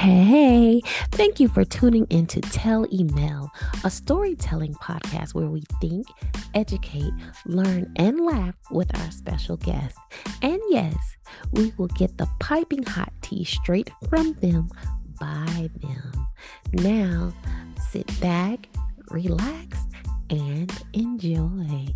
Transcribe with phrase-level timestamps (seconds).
[0.00, 3.50] Hey, thank you for tuning in to Tell Emelle,
[3.84, 6.06] a storytelling podcast where we think,
[6.54, 7.12] educate,
[7.44, 9.98] learn, and laugh with our special guests.
[10.40, 10.96] And yes,
[11.52, 14.70] we will get the piping hot tea straight from them
[15.20, 16.26] by them.
[16.72, 17.34] Now,
[17.90, 18.70] sit back,
[19.10, 19.76] relax,
[20.30, 21.94] and enjoy.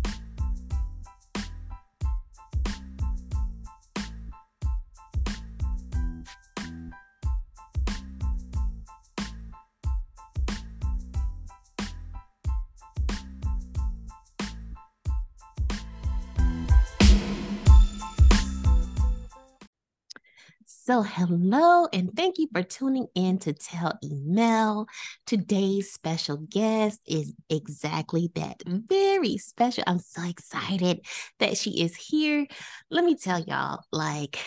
[20.85, 24.85] So, hello, and thank you for tuning in to Tell Emelle.
[25.25, 29.83] Today's special guest is exactly that very special.
[29.87, 31.03] I'm so excited
[31.39, 32.45] that she is here.
[32.91, 34.37] Let me tell y'all, like,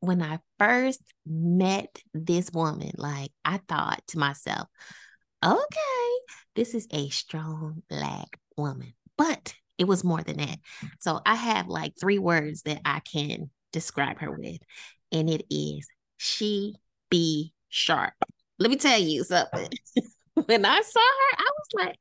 [0.00, 4.68] when I first met this woman, like, I thought to myself,
[5.44, 6.10] okay,
[6.54, 8.94] this is a strong black woman.
[9.18, 10.58] But it was more than that.
[11.00, 14.62] So, I have like three words that I can describe her with
[15.16, 15.86] and it is
[16.16, 16.74] she
[17.10, 18.14] be sharp.
[18.58, 19.68] Let me tell you something.
[20.46, 21.96] when I saw her, I was like,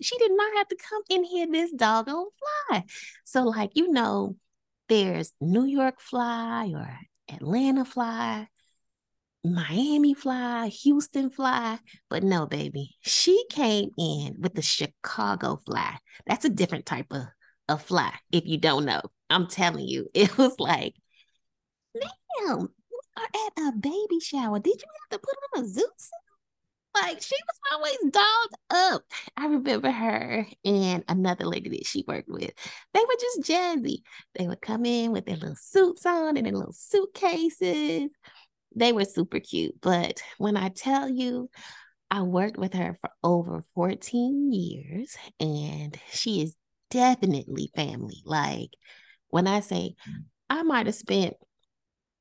[0.00, 2.26] she did not have to come in here this doggone
[2.68, 2.84] fly.
[3.24, 4.36] So, like, you know,
[4.88, 6.98] there's New York fly or
[7.32, 8.48] Atlanta fly,
[9.44, 11.78] Miami fly, Houston fly.
[12.10, 15.98] But no, baby, she came in with the Chicago fly.
[16.26, 17.22] That's a different type of,
[17.68, 19.02] of fly, if you don't know.
[19.30, 20.94] I'm telling you, it was like
[21.94, 24.58] damn, we are at a baby shower.
[24.58, 25.88] Did you have to put on a suit?
[26.94, 29.02] Like she was always dolled up.
[29.36, 32.52] I remember her and another lady that she worked with.
[32.92, 34.02] They were just jazzy.
[34.36, 38.10] They would come in with their little suits on and their little suitcases.
[38.76, 39.74] They were super cute.
[39.80, 41.50] But when I tell you,
[42.10, 46.54] I worked with her for over 14 years and she is
[46.90, 48.22] definitely family.
[48.24, 48.70] Like
[49.28, 49.96] when I say
[50.48, 51.34] I might have spent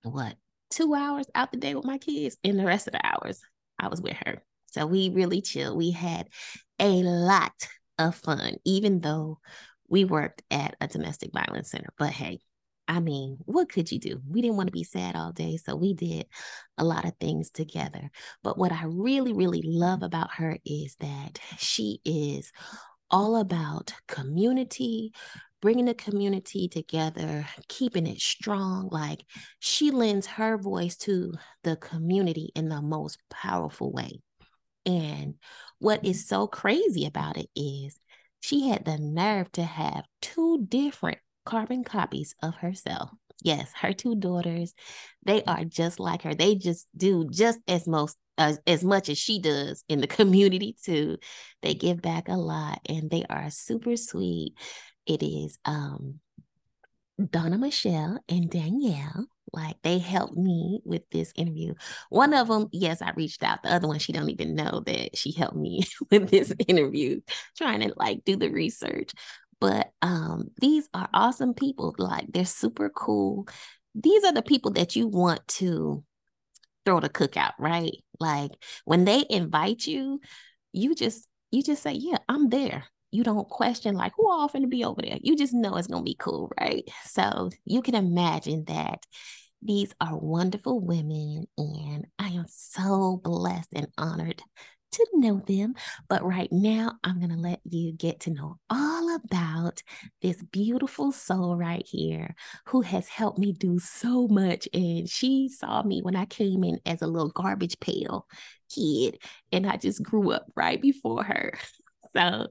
[0.04, 0.36] what
[0.70, 3.42] two hours out the day with my kids, and the rest of the hours
[3.80, 4.42] I was with her.
[4.68, 5.78] So we really chilled.
[5.78, 6.30] We had
[6.80, 7.54] a lot
[8.00, 9.40] of fun, even though
[9.88, 11.90] we worked at a domestic violence center.
[11.98, 12.40] But hey,
[12.88, 14.20] I mean, what could you do?
[14.28, 15.58] We didn't want to be sad all day.
[15.58, 16.26] So we did
[16.78, 18.10] a lot of things together.
[18.44, 22.52] But what I really, really love about her is that she is
[23.10, 25.14] all about community,
[25.64, 28.90] bringing the community together, keeping it strong.
[28.92, 29.24] Like
[29.60, 34.20] she lends her voice to the community in the most powerful way.
[34.86, 35.36] And
[35.80, 37.98] what is so crazy about it is
[38.42, 43.12] she had the nerve to have two different carbon copies of herself.
[43.42, 44.74] Yes, her two daughters,
[45.26, 46.36] they are just like her.
[46.36, 50.76] They just do just as most as, as much as she does in the community
[50.84, 51.20] too.
[51.62, 54.56] They give back a lot and they are super sweet.
[55.06, 56.20] It is um
[57.30, 59.28] Donna Michelle and Danielle.
[59.52, 61.76] Like they helped me with this interview.
[62.10, 63.62] One of them, yes, I reached out.
[63.62, 67.22] The other one, she don't even know that she helped me with this interview,
[67.56, 69.12] trying to like do the research.
[69.60, 71.94] But um, these are awesome people.
[71.98, 73.48] Like they're super cool.
[73.96, 76.04] These are the people that you want to
[76.86, 77.94] throw the cookout, right?
[78.20, 78.52] Like
[78.86, 80.20] when they invite you,
[80.72, 84.68] you just you just say, "Yeah, I'm there." You don't question like who all to
[84.68, 85.20] be over there.
[85.22, 86.84] You just know it's gonna be cool, right?
[87.06, 89.06] So you can imagine that
[89.62, 94.42] these are wonderful women, and I am so blessed and honored
[94.94, 95.74] to know them.
[96.10, 99.82] But right now, I'm going to let you get to know all about
[100.22, 102.36] this beautiful soul right here
[102.68, 104.68] who has helped me do so much.
[104.74, 108.28] And she saw me when I came in as a little garbage pail
[108.74, 109.20] kid,
[109.52, 111.54] and I just grew up right before her.
[112.16, 112.46] So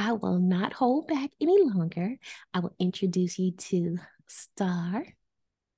[0.00, 2.16] I will not hold back any longer.
[2.54, 3.98] I will introduce you to
[4.28, 5.04] Star.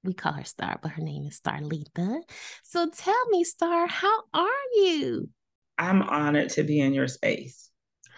[0.05, 2.21] We call her Star, but her name is Starletha.
[2.63, 5.29] So tell me, Star, how are you?
[5.77, 7.69] I'm honored to be in your space.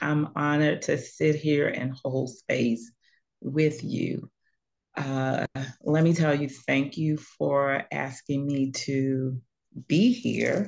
[0.03, 2.93] I'm honored to sit here and hold space
[3.41, 4.31] with you.
[4.95, 5.47] Uh,
[5.81, 9.41] let me tell you, thank you for asking me to
[9.89, 10.67] be here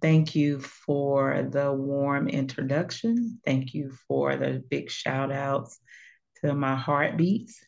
[0.00, 3.40] Thank you for the warm introduction.
[3.44, 5.78] Thank you for the big shout outs
[6.40, 7.58] to my heartbeats.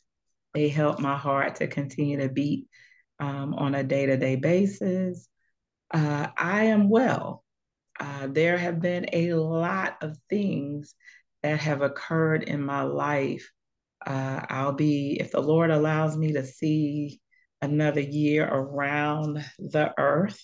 [0.55, 2.67] They help my heart to continue to beat
[3.21, 5.29] um, on a day to day basis.
[5.93, 7.45] Uh, I am well.
[7.99, 10.95] Uh, there have been a lot of things
[11.43, 13.51] that have occurred in my life.
[14.05, 17.21] Uh, I'll be, if the Lord allows me to see
[17.61, 20.41] another year around the earth,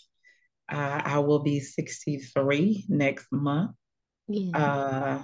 [0.70, 3.72] Uh, I will be 63 next month.
[4.28, 4.56] Yeah.
[4.56, 5.22] Uh,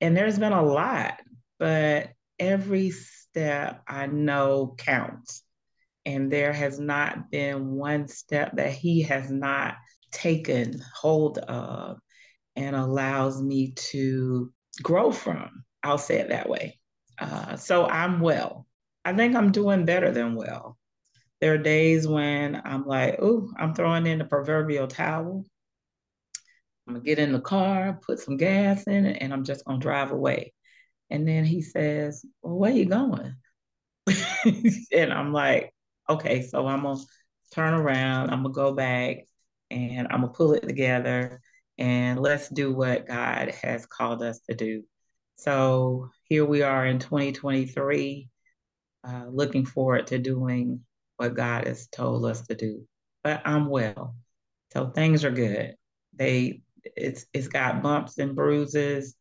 [0.00, 1.20] and there's been a lot,
[1.58, 5.42] but every step I know counts.
[6.06, 9.76] And there has not been one step that he has not
[10.12, 11.98] taken hold of
[12.56, 14.52] and allows me to
[14.82, 15.64] grow from.
[15.82, 16.78] I'll say it that way.
[17.18, 18.66] Uh, so I'm well.
[19.04, 20.76] I think I'm doing better than well.
[21.44, 25.44] There are days when I'm like, oh, I'm throwing in the proverbial towel.
[26.88, 29.78] I'm gonna get in the car, put some gas in it, and I'm just gonna
[29.78, 30.54] drive away.
[31.10, 33.36] And then he says, Well, where you going?
[34.90, 35.74] and I'm like,
[36.08, 37.02] okay, so I'm gonna
[37.52, 39.28] turn around, I'm gonna go back
[39.70, 41.42] and I'm gonna pull it together
[41.76, 44.84] and let's do what God has called us to do.
[45.36, 48.30] So here we are in 2023,
[49.06, 50.80] uh, looking forward to doing
[51.16, 52.86] what God has told us to do.
[53.22, 54.14] But I'm well,
[54.72, 55.74] so things are good.
[56.14, 59.16] They it's it's got bumps and bruises,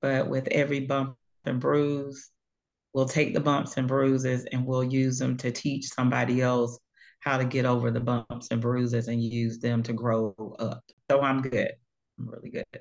[0.00, 2.30] but with every bump and bruise,
[2.92, 6.78] we'll take the bumps and bruises and we'll use them to teach somebody else
[7.20, 10.82] how to get over the bumps and bruises and use them to grow up.
[11.10, 11.72] So I'm good.
[12.18, 12.80] I'm really good.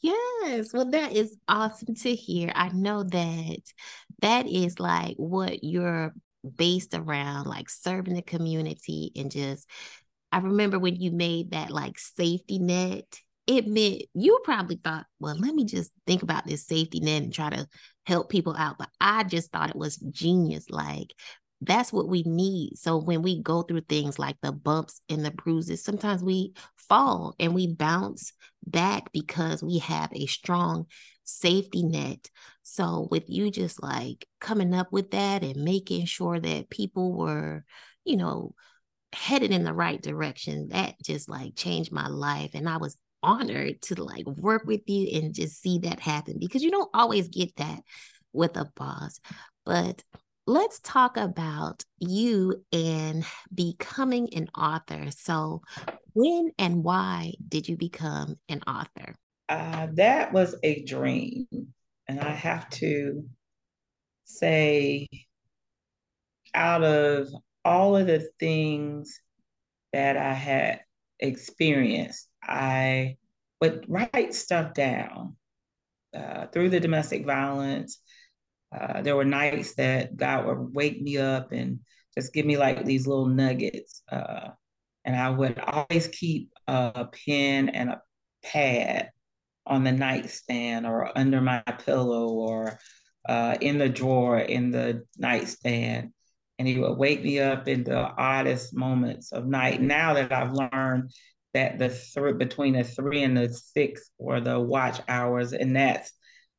[0.00, 2.52] Yes, well, that is awesome to hear.
[2.54, 3.60] I know that
[4.20, 6.12] that is like what you're
[6.56, 9.68] based around, like serving the community and just.
[10.32, 13.20] I remember when you made that like safety net
[13.50, 17.34] it meant you probably thought, well, let me just think about this safety net and
[17.34, 17.66] try to
[18.06, 18.78] help people out.
[18.78, 20.70] But I just thought it was genius.
[20.70, 21.12] Like,
[21.60, 22.78] that's what we need.
[22.78, 27.34] So when we go through things like the bumps and the bruises, sometimes we fall
[27.40, 28.32] and we bounce
[28.64, 30.86] back because we have a strong
[31.30, 32.30] safety net.
[32.62, 37.64] So with you just like coming up with that and making sure that people were,
[38.04, 38.54] you know,
[39.12, 42.50] headed in the right direction, that just like changed my life.
[42.54, 46.62] And I was honored to like work with you and just see that happen because
[46.62, 47.80] you don't always get that
[48.32, 49.20] with a boss.
[49.64, 50.02] But
[50.46, 53.24] let's talk about you and
[53.54, 55.10] becoming an author.
[55.10, 55.62] So,
[56.12, 59.14] when and why did you become an author?
[59.50, 61.48] Uh, that was a dream.
[62.06, 63.28] And I have to
[64.22, 65.08] say,
[66.54, 67.28] out of
[67.64, 69.20] all of the things
[69.92, 70.82] that I had
[71.18, 73.16] experienced, I
[73.60, 75.36] would write stuff down
[76.14, 77.98] uh, through the domestic violence.
[78.72, 81.80] Uh, there were nights that God would wake me up and
[82.16, 84.02] just give me like these little nuggets.
[84.10, 84.50] Uh,
[85.04, 88.02] and I would always keep a pen and a
[88.44, 89.10] pad
[89.70, 92.78] on the nightstand or under my pillow or
[93.28, 96.12] uh, in the drawer in the nightstand.
[96.58, 99.80] And he would wake me up in the oddest moments of night.
[99.80, 101.12] Now that I've learned
[101.54, 106.12] that the between the three and the six were the watch hours, and that's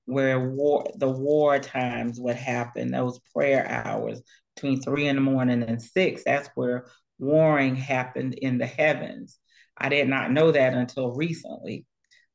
[0.05, 2.91] where war the war times would happen.
[2.91, 4.21] Those prayer hours
[4.55, 6.23] between three in the morning and six.
[6.23, 6.87] That's where
[7.19, 9.37] warring happened in the heavens.
[9.77, 11.85] I did not know that until recently.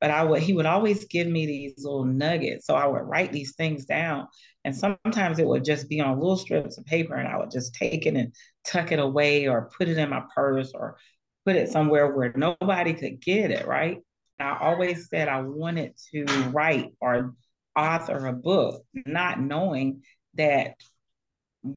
[0.00, 2.66] But I would he would always give me these little nuggets.
[2.66, 4.28] So I would write these things down.
[4.64, 7.74] And sometimes it would just be on little strips of paper and I would just
[7.74, 8.34] take it and
[8.66, 10.96] tuck it away or put it in my purse or
[11.44, 13.98] put it somewhere where nobody could get it, right?
[14.40, 17.34] I always said I wanted to write or
[17.76, 20.02] author a book, not knowing
[20.34, 20.74] that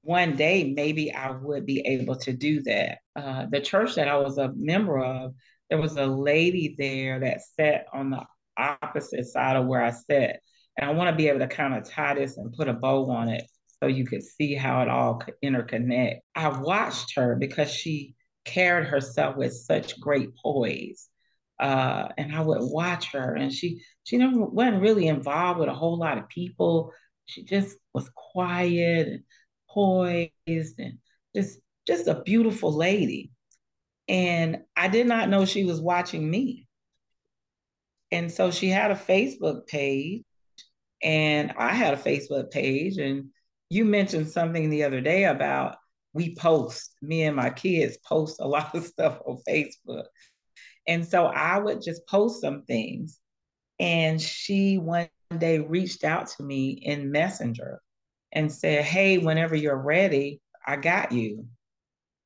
[0.02, 3.00] one day maybe I would be able to do that.
[3.16, 5.34] Uh, the church that I was a member of,
[5.70, 8.24] there was a lady there that sat on the
[8.58, 10.40] opposite side of where I sat.
[10.78, 13.10] And I want to be able to kind of tie this and put a bow
[13.12, 13.44] on it
[13.80, 16.20] so you could see how it all could interconnect.
[16.36, 18.16] I watched her because she
[18.46, 21.08] carried herself with such great poise.
[21.60, 25.74] Uh, and I would watch her, and she she never wasn't really involved with a
[25.74, 26.94] whole lot of people.
[27.26, 29.24] She just was quiet
[29.70, 30.98] poised, and
[31.36, 33.32] just just a beautiful lady.
[34.08, 36.68] And I did not know she was watching me.
[38.12, 40.24] And so she had a Facebook page,
[41.04, 42.98] and I had a Facebook page.
[42.98, 43.30] And
[43.70, 45.78] you mentioned something the other day about
[46.14, 50.06] we post, me and my kids post a lot of stuff on Facebook.
[50.88, 53.20] And so I would just post some things.
[53.80, 57.80] And she one day reached out to me in Messenger
[58.32, 61.48] and said, Hey, whenever you're ready, I got you.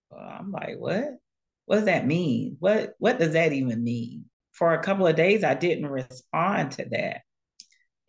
[0.10, 1.18] Well, I'm like, what?
[1.66, 2.58] What does that mean?
[2.60, 4.26] What what does that even mean?
[4.52, 7.22] For a couple of days, I didn't respond to that.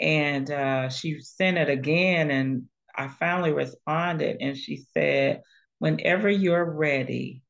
[0.00, 2.64] And uh, she sent it again, and
[2.96, 5.42] I finally responded, and she said,
[5.78, 7.42] whenever you're ready,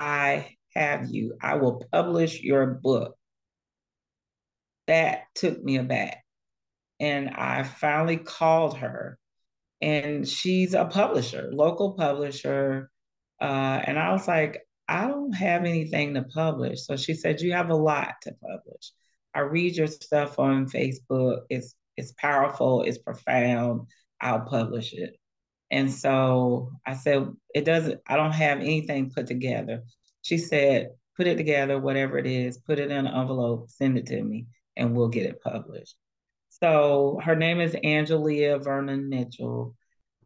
[0.00, 1.36] I have you.
[1.40, 3.16] I will publish your book.
[4.86, 6.24] That took me aback.
[7.00, 9.18] And I finally called her,
[9.84, 12.90] and she's a publisher, local publisher.
[13.38, 16.86] Uh, and I was like, I don't have anything to publish.
[16.86, 18.92] So she said, You have a lot to publish.
[19.34, 21.40] I read your stuff on Facebook.
[21.50, 23.82] It's it's powerful, it's profound.
[24.22, 25.16] I'll publish it.
[25.70, 29.82] And so I said, it doesn't, I don't have anything put together.
[30.22, 34.06] She said, put it together, whatever it is, put it in an envelope, send it
[34.06, 35.94] to me, and we'll get it published.
[36.62, 39.74] So her name is Angelia Vernon Mitchell.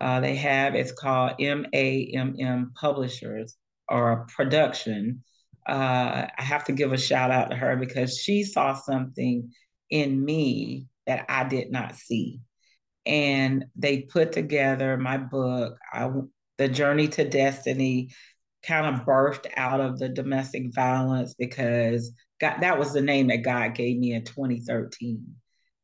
[0.01, 3.57] Uh, they have, it's called MAMM Publishers
[3.89, 5.25] or Production.
[5.67, 9.51] Uh, I have to give a shout out to her because she saw something
[9.89, 12.41] in me that I did not see.
[13.07, 16.11] And they put together my book, I,
[16.59, 18.11] The Journey to Destiny,
[18.63, 23.43] kind of birthed out of the domestic violence because God, that was the name that
[23.45, 25.25] God gave me in 2013.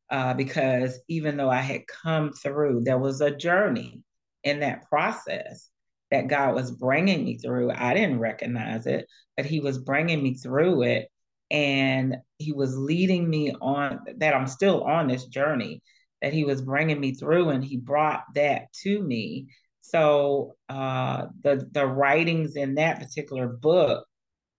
[0.09, 4.03] Uh, because even though I had come through, there was a journey
[4.43, 5.69] in that process
[6.11, 7.71] that God was bringing me through.
[7.71, 11.09] I didn't recognize it, but He was bringing me through it
[11.51, 15.81] and he was leading me on that I'm still on this journey
[16.21, 19.47] that he was bringing me through and he brought that to me
[19.81, 24.07] so uh, the the writings in that particular book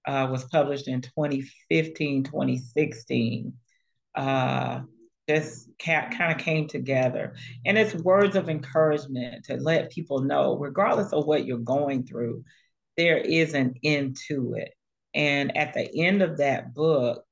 [0.06, 3.52] uh, was published in 2015 2016
[4.14, 4.80] uh,
[5.28, 11.12] just kind of came together and it's words of encouragement to let people know regardless
[11.12, 12.44] of what you're going through
[12.96, 14.72] there is an end to it
[15.16, 17.24] and at the end of that book,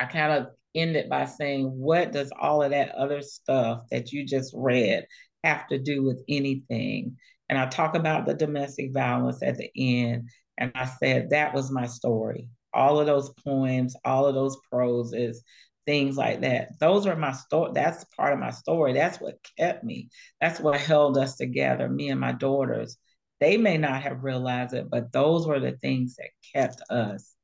[0.00, 4.26] I kind of ended by saying, what does all of that other stuff that you
[4.26, 5.06] just read
[5.44, 7.16] have to do with anything?
[7.48, 10.30] And I talk about the domestic violence at the end.
[10.58, 12.48] And I said, that was my story.
[12.74, 15.44] All of those poems, all of those proses,
[15.88, 16.78] things like that.
[16.78, 17.70] Those are my story.
[17.72, 18.92] That's part of my story.
[18.92, 20.10] That's what kept me.
[20.38, 22.98] That's what held us together, me and my daughters.
[23.40, 27.34] They may not have realized it, but those were the things that kept us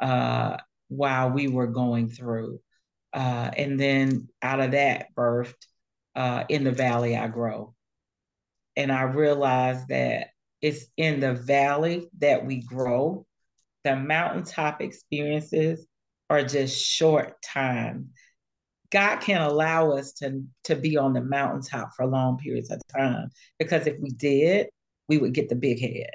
[0.00, 0.56] uh,
[0.88, 2.58] while we were going through.
[3.12, 5.54] Uh, and then out of that birthed
[6.16, 7.72] uh, In the Valley I Grow.
[8.74, 10.30] And I realized that
[10.60, 13.26] it's in the valley that we grow.
[13.84, 15.86] The mountaintop experiences
[16.32, 18.10] are just short time.
[18.90, 23.30] God can allow us to, to be on the mountaintop for long periods of time
[23.58, 24.68] because if we did,
[25.08, 26.10] we would get the big head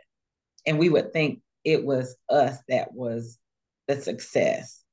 [0.66, 3.38] and we would think it was us that was
[3.88, 4.84] the success.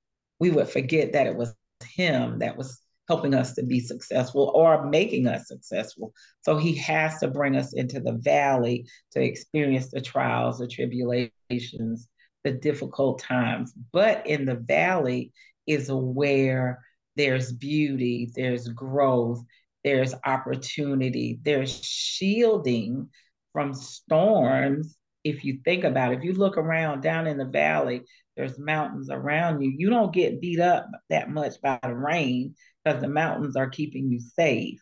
[0.41, 4.87] We would forget that it was him that was helping us to be successful or
[4.87, 6.13] making us successful.
[6.43, 12.09] So he has to bring us into the valley to experience the trials, the tribulations,
[12.45, 13.73] the difficult times.
[13.93, 15.33] But in the valley
[15.67, 16.85] is where
[17.17, 19.43] there's beauty, there's growth,
[19.83, 23.09] there's opportunity, there's shielding
[23.53, 28.03] from storms if you think about it, if you look around down in the valley,
[28.37, 29.73] there's mountains around you.
[29.77, 34.11] You don't get beat up that much by the rain because the mountains are keeping
[34.11, 34.81] you safe.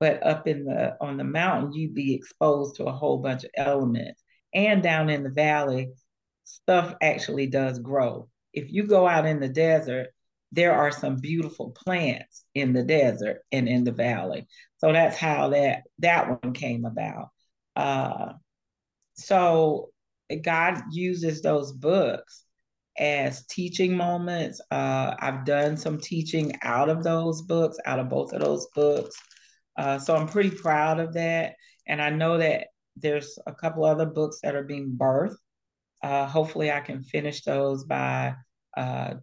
[0.00, 3.50] But up in the on the mountain, you'd be exposed to a whole bunch of
[3.56, 4.22] elements.
[4.52, 5.90] And down in the valley,
[6.46, 8.28] stuff actually does grow.
[8.54, 10.08] If you go out in the desert,
[10.52, 14.46] there are some beautiful plants in the desert and in the valley.
[14.78, 17.28] So that's how that that one came about.
[17.74, 18.32] Uh,
[19.14, 19.90] so
[20.42, 22.44] God uses those books
[22.98, 24.60] as teaching moments.
[24.70, 29.16] Uh, I've done some teaching out of those books, out of both of those books.
[29.76, 31.54] Uh, so I'm pretty proud of that.
[31.86, 35.36] And I know that there's a couple other books that are being birthed.
[36.02, 38.34] Uh, hopefully, I can finish those by,
[38.76, 39.14] uh,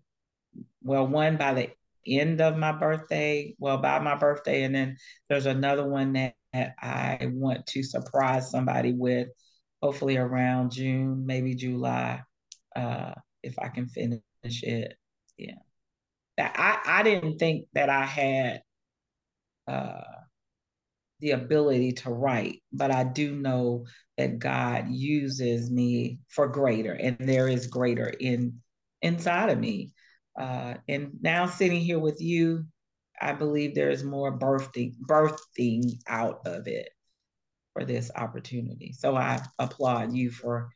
[0.81, 1.69] well, one by the
[2.05, 4.63] end of my birthday, well, by my birthday.
[4.63, 4.97] And then
[5.29, 9.29] there's another one that I want to surprise somebody with,
[9.81, 12.21] hopefully around June, maybe July,
[12.75, 14.97] uh, if I can finish it.
[15.37, 15.55] Yeah.
[16.37, 18.61] I, I didn't think that I had
[19.67, 20.01] uh,
[21.23, 23.85] the ability to write, but I do know
[24.17, 28.59] that God uses me for greater, and there is greater in
[29.01, 29.93] inside of me.
[30.37, 32.65] Uh, and now sitting here with you,
[33.21, 36.89] I believe there's more birthing birthing out of it
[37.71, 38.91] for this opportunity.
[38.91, 40.71] So I applaud you for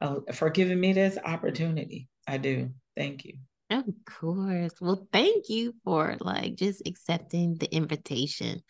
[0.00, 2.08] uh, for giving me this opportunity.
[2.26, 2.70] I do.
[2.96, 3.34] Thank you.
[3.68, 4.74] Of course.
[4.80, 8.62] Well, thank you for like just accepting the invitation.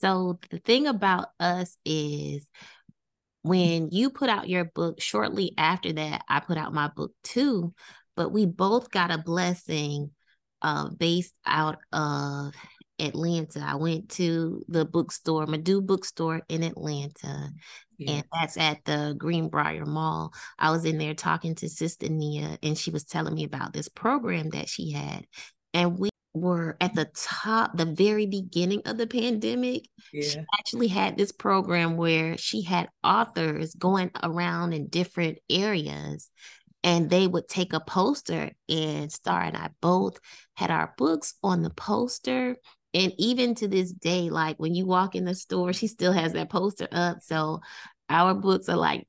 [0.00, 2.48] So the thing about us is
[3.42, 7.74] when you put out your book, shortly after that, I put out my book too.
[8.16, 10.10] But we both got a blessing
[10.60, 12.52] uh, based out of
[12.98, 13.60] Atlanta.
[13.60, 17.50] I went to the bookstore, Medu Bookstore in Atlanta,
[17.96, 18.10] yeah.
[18.10, 20.32] and that's at the Greenbriar Mall.
[20.58, 23.88] I was in there talking to Sister Nia, and she was telling me about this
[23.88, 25.24] program that she had.
[25.72, 29.88] And we were at the top, the very beginning of the pandemic.
[30.12, 30.28] Yeah.
[30.28, 36.30] She actually had this program where she had authors going around in different areas
[36.84, 40.18] and they would take a poster and Star and I both
[40.54, 42.56] had our books on the poster.
[42.94, 46.32] And even to this day, like when you walk in the store, she still has
[46.34, 47.18] that poster up.
[47.22, 47.60] So
[48.08, 49.06] our books are like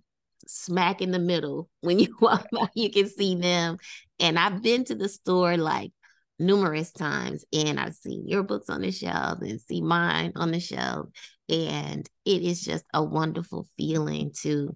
[0.48, 1.70] smack in the middle.
[1.82, 3.78] When you walk by, you can see them.
[4.20, 5.92] And I've been to the store like
[6.40, 10.60] numerous times and I've seen your books on the shelf and see mine on the
[10.60, 11.10] shelf.
[11.50, 14.76] And it is just a wonderful feeling to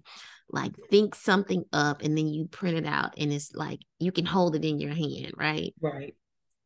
[0.50, 4.26] like think something up and then you print it out and it's like you can
[4.26, 5.74] hold it in your hand, right?
[5.80, 6.14] Right.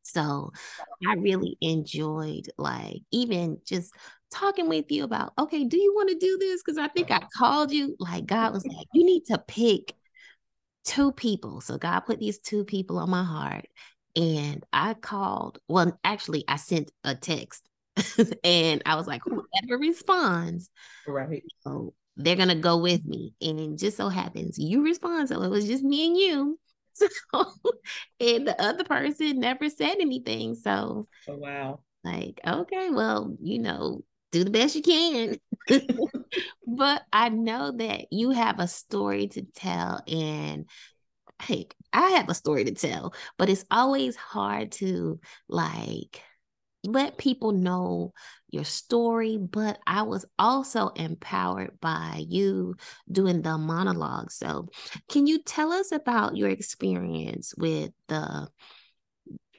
[0.02, 0.50] So
[1.06, 3.92] I really enjoyed like even just
[4.32, 6.62] talking with you about, okay, do you want to do this?
[6.62, 9.94] Because I think I called you, like God was like, you need to pick
[10.84, 11.60] two people.
[11.60, 13.66] So God put these two people on my heart.
[14.18, 17.68] And I called, well, actually, I sent a text
[18.44, 19.46] and I was like, whoever
[19.76, 19.80] hmm.
[19.80, 20.70] responds,
[21.06, 21.44] right.
[21.60, 23.34] So they're gonna go with me.
[23.40, 25.28] And just so happens you respond.
[25.28, 26.58] So it was just me and you.
[27.00, 27.44] So
[28.18, 30.56] and the other person never said anything.
[30.56, 31.78] So oh, wow.
[32.02, 35.38] Like, okay, well, you know, do the best you can.
[36.66, 40.66] but I know that you have a story to tell and
[41.42, 46.22] hey, I have a story to tell, but it's always hard to like
[46.84, 48.12] let people know
[48.50, 52.76] your story, but I was also empowered by you
[53.10, 54.30] doing the monologue.
[54.30, 54.68] So,
[55.08, 58.48] can you tell us about your experience with the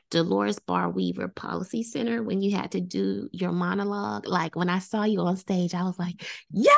[0.10, 4.28] Dolores Barr Weaver Policy Center when you had to do your monologue?
[4.28, 6.78] Like when I saw you on stage, I was like, yeah,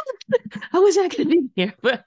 [0.73, 1.73] I wish I could be here.
[1.81, 2.05] But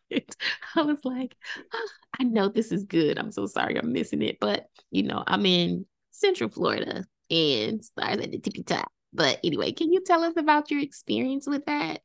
[0.76, 1.36] I was like,
[1.72, 3.18] oh, I know this is good.
[3.18, 4.38] I'm so sorry I'm missing it.
[4.40, 8.90] But, you know, I'm in Central Florida and stars at the tippy top.
[9.12, 12.00] But anyway, can you tell us about your experience with that?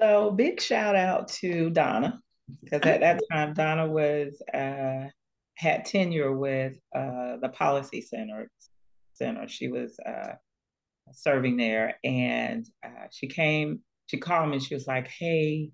[0.00, 2.20] So big shout out to Donna
[2.62, 5.08] because at that time Donna was uh,
[5.60, 8.50] had tenure with uh, the Policy Center.
[9.12, 9.46] Center.
[9.46, 10.34] She was uh,
[11.12, 13.80] serving there, and uh, she came.
[14.06, 14.58] She called me.
[14.58, 15.70] She was like, "Hey,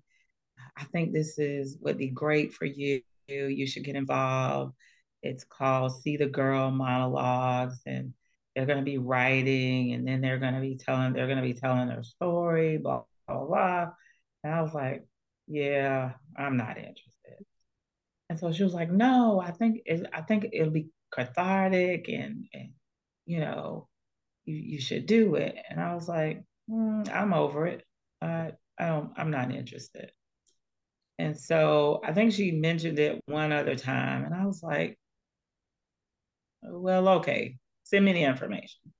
[0.77, 3.01] I think this is would be great for you.
[3.29, 4.73] You should get involved.
[5.23, 8.13] It's called See the Girl Monologues, and
[8.55, 11.13] they're going to be writing, and then they're going to be telling.
[11.13, 12.77] They're going to be telling their story.
[12.77, 13.91] Blah blah blah."
[14.43, 15.07] And I was like,
[15.47, 17.16] "Yeah, I'm not interested."
[18.29, 22.47] And so she was like, "No, I think it, I think it'll be cathartic, and
[22.53, 22.73] and
[23.25, 23.87] you know,
[24.45, 27.85] you you should do it." And I was like, mm, "I'm over it.
[28.21, 29.13] I I don't.
[29.17, 30.11] I'm not interested."
[31.19, 34.99] And so I think she mentioned it one other time, and I was like,
[36.61, 38.93] "Well, okay, send me the information."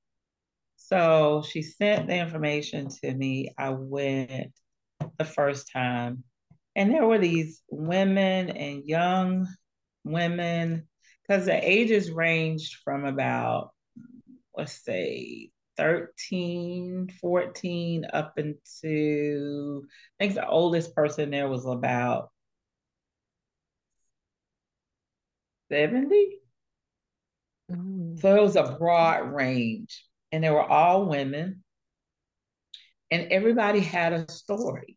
[0.78, 3.54] So she sent the information to me.
[3.58, 4.54] I went
[5.18, 6.24] the first time
[6.78, 9.48] and there were these women and young
[10.06, 10.88] women,
[11.22, 13.72] because the ages ranged from about,
[14.56, 19.86] let's say, 13, 14, up into,
[20.20, 22.30] I think the oldest person there was about
[25.72, 26.40] 70.
[27.72, 28.20] Mm.
[28.22, 31.64] So it was a broad range, and they were all women,
[33.12, 34.97] and everybody had a story.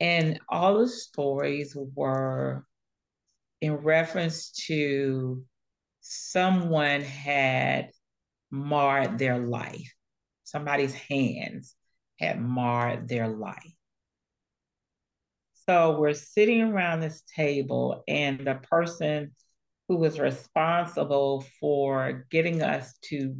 [0.00, 2.64] And all the stories were
[3.60, 5.44] in reference to
[6.00, 7.90] someone had
[8.50, 9.92] marred their life.
[10.44, 11.74] Somebody's hands
[12.18, 13.74] had marred their life.
[15.68, 19.32] So we're sitting around this table, and the person
[19.88, 23.36] who was responsible for getting us to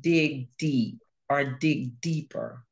[0.00, 2.64] dig deep or dig deeper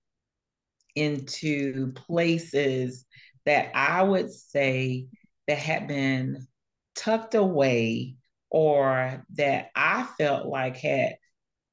[0.95, 3.05] into places
[3.47, 5.07] that I would say
[5.47, 6.47] that had been
[6.95, 8.17] tucked away
[8.51, 11.17] or that I felt like had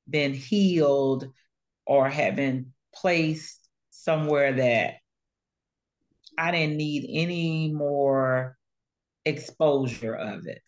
[0.09, 1.31] been healed
[1.85, 3.59] or had been placed
[3.91, 4.95] somewhere that
[6.37, 8.57] I didn't need any more
[9.25, 10.61] exposure of it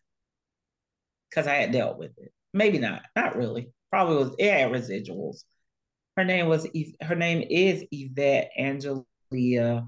[1.29, 2.31] because I had dealt with it.
[2.53, 3.71] Maybe not, not really.
[3.89, 5.43] Probably was it had residuals.
[6.15, 6.67] Her name was
[7.01, 9.87] her name is Yvette Angelia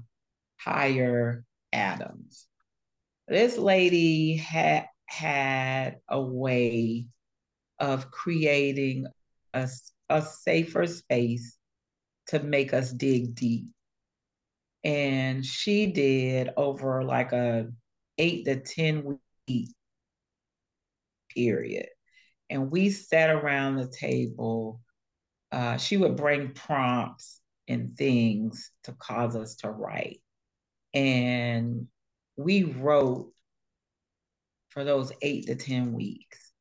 [0.58, 2.46] Higher Adams.
[3.28, 7.06] This lady had had a way
[7.78, 9.06] of creating
[9.54, 9.68] a,
[10.08, 11.56] a safer space
[12.28, 13.66] to make us dig deep.
[14.84, 17.68] And she did over like a
[18.18, 19.74] eight to 10 week
[21.34, 21.86] period.
[22.48, 24.80] And we sat around the table.
[25.52, 30.20] Uh, she would bring prompts and things to cause us to write.
[30.96, 31.88] And
[32.38, 33.30] we wrote
[34.70, 36.52] for those eight to 10 weeks.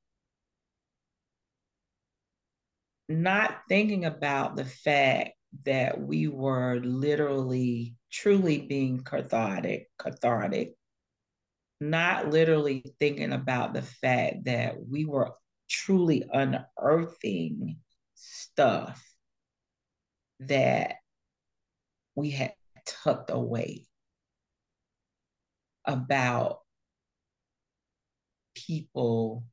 [3.07, 5.31] Not thinking about the fact
[5.63, 10.73] that we were literally, truly being cathartic, cathartic,
[11.79, 15.31] not literally thinking about the fact that we were
[15.69, 17.77] truly unearthing
[18.15, 19.01] stuff
[20.41, 20.95] that
[22.15, 22.53] we had
[22.85, 23.85] tucked away
[25.87, 26.59] about
[28.55, 29.43] people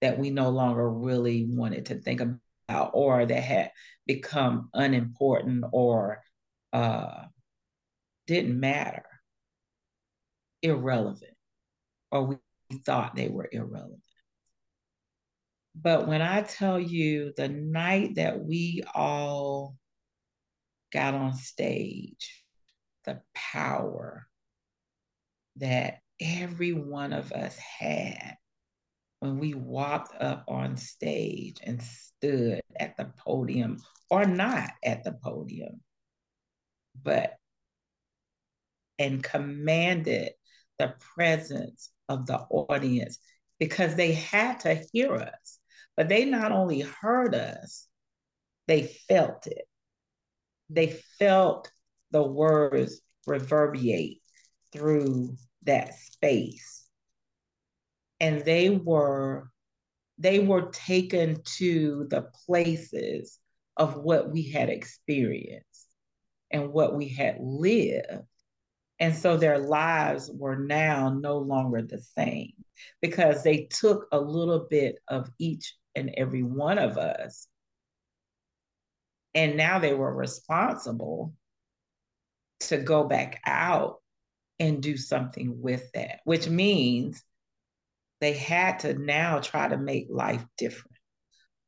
[0.00, 3.72] that we no longer really wanted to think about or that had
[4.06, 6.22] become unimportant or
[6.72, 7.24] uh,
[8.26, 9.06] didn't matter,
[10.62, 11.34] irrelevant,
[12.10, 12.36] or we
[12.84, 14.02] thought they were irrelevant.
[15.74, 19.76] But when I tell you the night that we all
[20.92, 22.44] got on stage,
[23.04, 24.27] the power
[25.58, 28.34] that every one of us had
[29.20, 33.78] when we walked up on stage and stood at the podium
[34.10, 35.80] or not at the podium,
[37.02, 37.34] but
[38.98, 40.32] and commanded
[40.78, 43.18] the presence of the audience
[43.58, 45.58] because they had to hear us.
[45.96, 47.86] But they not only heard us,
[48.66, 49.66] they felt it.
[50.70, 51.70] They felt
[52.10, 54.20] the words reverberate
[54.72, 56.86] through that space.
[58.20, 59.50] And they were
[60.18, 63.38] they were taken to the places
[63.76, 65.86] of what we had experienced
[66.50, 68.24] and what we had lived.
[68.98, 72.52] And so their lives were now no longer the same
[73.00, 77.46] because they took a little bit of each and every one of us.
[79.34, 81.32] And now they were responsible
[82.60, 83.98] to go back out
[84.60, 87.22] and do something with that, which means
[88.20, 90.96] they had to now try to make life different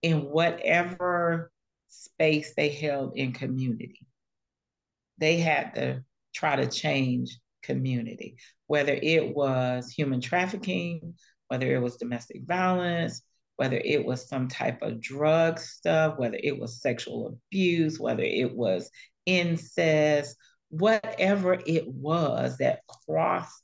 [0.03, 1.51] in whatever
[1.89, 4.07] space they held in community.
[5.19, 11.15] They had to try to change community, whether it was human trafficking,
[11.49, 13.23] whether it was domestic violence,
[13.57, 18.57] whether it was some type of drug stuff, whether it was sexual abuse, whether it
[18.57, 18.91] was
[19.27, 20.37] incest,
[20.71, 23.63] whatever it was that crossed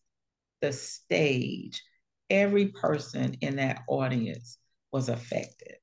[0.60, 1.82] the stage,
[2.28, 4.58] every person in that audience
[4.92, 5.76] was affected.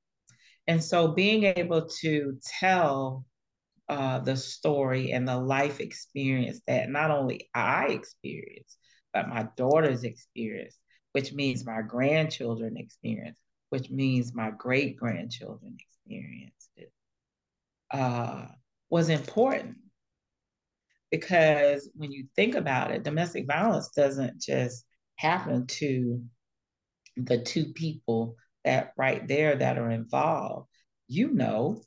[0.66, 3.24] And so being able to tell
[3.88, 8.78] uh, the story and the life experience that not only I experienced,
[9.12, 10.78] but my daughters experienced,
[11.12, 16.92] which means my grandchildren experienced, which means my great grandchildren experienced it,
[17.90, 18.46] uh,
[18.90, 19.76] was important.
[21.20, 24.84] Because when you think about it, domestic violence doesn't just
[25.16, 26.22] happen to
[27.16, 30.68] the two people that right there that are involved.
[31.06, 31.82] You know,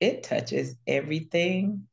[0.00, 1.84] it touches everything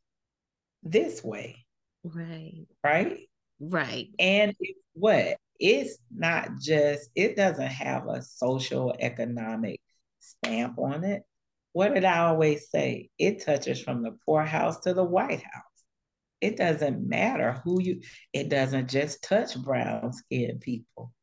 [0.84, 1.66] this way.
[2.04, 2.66] Right.
[2.84, 3.20] Right?
[3.60, 4.08] Right.
[4.20, 5.38] And it's what?
[5.62, 9.80] it's not just, it doesn't have a social economic
[10.20, 11.22] stamp on it.
[11.74, 13.10] What did I always say?
[13.20, 15.71] It touches from the poorhouse to the White House.
[16.42, 18.02] It doesn't matter who you,
[18.34, 21.14] it doesn't just touch brown skinned people.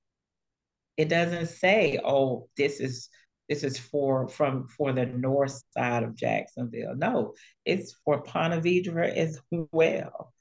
[0.97, 3.09] It doesn't say, oh, this is
[3.49, 6.95] this is for from for the north side of Jacksonville.
[6.97, 10.33] No, it's for Ponte Vedra as well.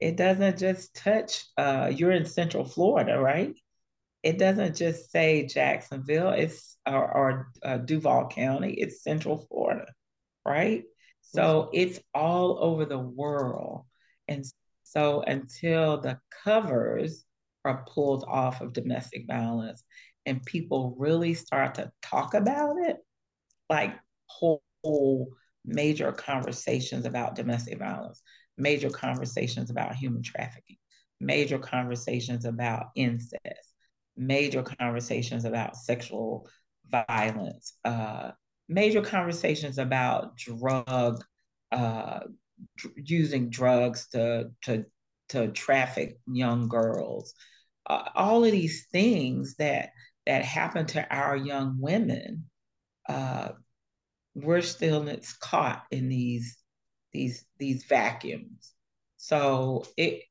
[0.00, 3.56] It doesn't just touch uh, you're in central florida right?
[4.22, 9.86] It doesn't just say jacksonville it's or, or uh, duval county it's central florida
[10.44, 10.84] right?
[11.22, 13.84] So it's all over the world
[14.28, 14.44] and
[14.82, 17.24] so until the covers
[17.64, 19.82] are pulled off of domestic violence
[20.24, 22.96] and people really start to talk about it
[23.68, 23.94] like
[24.26, 25.32] whole
[25.64, 28.22] major conversations about domestic violence
[28.58, 30.76] major conversations about human trafficking,
[31.20, 33.74] major conversations about incest,
[34.16, 36.48] major conversations about sexual
[36.90, 38.30] violence, uh,
[38.68, 41.22] major conversations about drug,
[41.72, 42.20] uh,
[42.96, 44.84] using drugs to, to
[45.30, 47.34] to traffic young girls.
[47.88, 49.90] Uh, all of these things that
[50.26, 52.44] that happen to our young women,
[53.08, 53.50] uh,
[54.34, 56.56] we're still it's caught in these
[57.12, 58.72] these these vacuums.
[59.16, 60.22] So it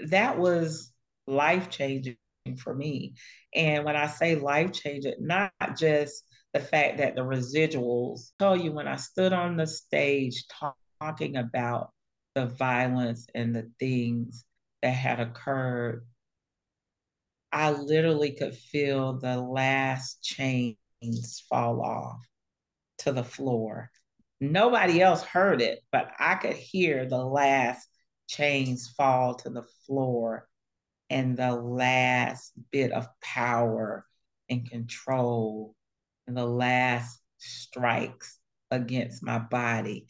[0.00, 0.92] that was
[1.26, 2.16] life changing
[2.58, 3.14] for me.
[3.54, 8.72] And when I say life changing, not just the fact that the residuals tell you
[8.72, 11.90] when I stood on the stage talk, talking about
[12.36, 14.44] the violence and the things
[14.80, 16.06] that had occurred,
[17.52, 22.20] I literally could feel the last chains fall off
[22.98, 23.90] to the floor.
[24.40, 27.88] Nobody else heard it, but I could hear the last
[28.28, 30.48] chains fall to the floor
[31.10, 34.06] and the last bit of power
[34.48, 35.74] and control
[36.26, 38.38] and the last strikes
[38.70, 40.06] against my body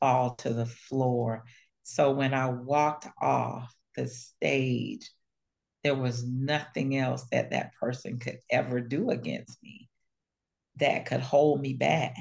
[0.00, 1.44] fall to the floor.
[1.82, 5.10] So when I walked off the stage,
[5.84, 9.88] there was nothing else that that person could ever do against me
[10.76, 12.16] that could hold me back.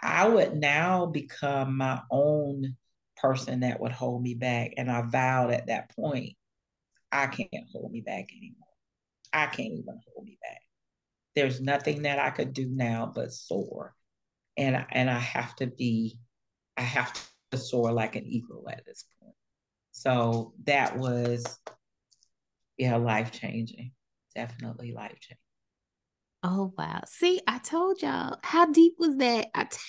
[0.00, 2.76] I would now become my own
[3.16, 4.72] person that would hold me back.
[4.76, 6.32] And I vowed at that point,
[7.10, 8.68] I can't hold me back anymore.
[9.32, 10.60] I can't even hold me back.
[11.34, 13.94] There's nothing that I could do now but soar.
[14.56, 16.20] And, and I have to be,
[16.76, 17.12] I have
[17.50, 19.34] to soar like an eagle at this point.
[19.92, 21.44] So that was,
[22.76, 23.92] yeah, life changing.
[24.34, 25.38] Definitely life changing.
[26.42, 27.00] Oh wow.
[27.06, 29.48] See, I told y'all how deep was that?
[29.54, 29.80] I tell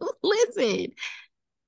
[0.00, 0.86] you, listen,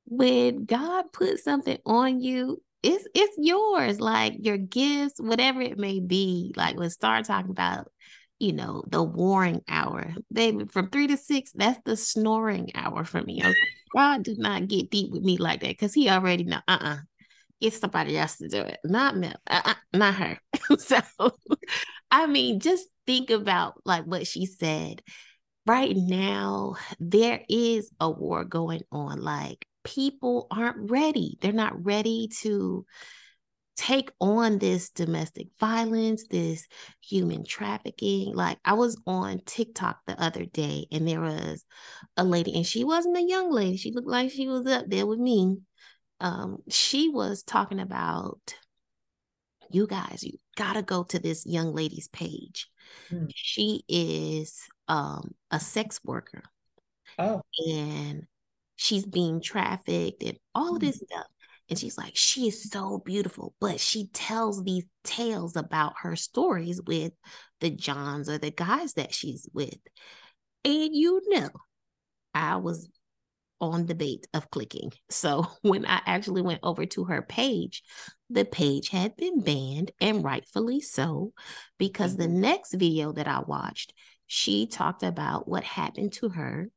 [0.04, 6.00] when God puts something on you, it's it's yours, like your gifts, whatever it may
[6.00, 6.52] be.
[6.56, 7.90] Like let's start talking about,
[8.38, 10.14] you know, the warring hour.
[10.32, 13.40] Baby, from three to six, that's the snoring hour for me.
[13.40, 13.54] Okay?
[13.94, 16.98] God did not get deep with me like that because he already know, uh-uh.
[17.60, 20.38] get somebody else to do it, not me, uh-uh, not her.
[20.78, 21.00] so
[22.10, 25.02] I mean, just think about like what she said.
[25.66, 29.20] Right now, there is a war going on.
[29.20, 31.38] Like people aren't ready.
[31.40, 32.84] They're not ready to
[33.76, 36.66] take on this domestic violence, this
[37.00, 38.34] human trafficking.
[38.34, 41.64] Like I was on TikTok the other day and there was
[42.16, 43.76] a lady and she wasn't a young lady.
[43.76, 45.58] She looked like she was up there with me.
[46.20, 48.54] Um she was talking about
[49.70, 52.68] you guys, you got to go to this young lady's page.
[53.10, 53.30] Mm.
[53.34, 56.42] She is um a sex worker.
[57.18, 57.42] Oh.
[57.68, 58.26] And
[58.76, 61.14] she's being trafficked and all of this mm-hmm.
[61.14, 61.26] stuff.
[61.68, 66.80] And she's like, she is so beautiful, but she tells these tales about her stories
[66.86, 67.12] with
[67.60, 69.78] the Johns or the guys that she's with.
[70.64, 71.50] And you know,
[72.34, 72.88] I was
[73.60, 74.92] on the bait of clicking.
[75.10, 77.82] So when I actually went over to her page,
[78.30, 81.32] the page had been banned and rightfully so,
[81.78, 82.40] because the mm-hmm.
[82.40, 83.92] next video that I watched,
[84.26, 86.68] she talked about what happened to her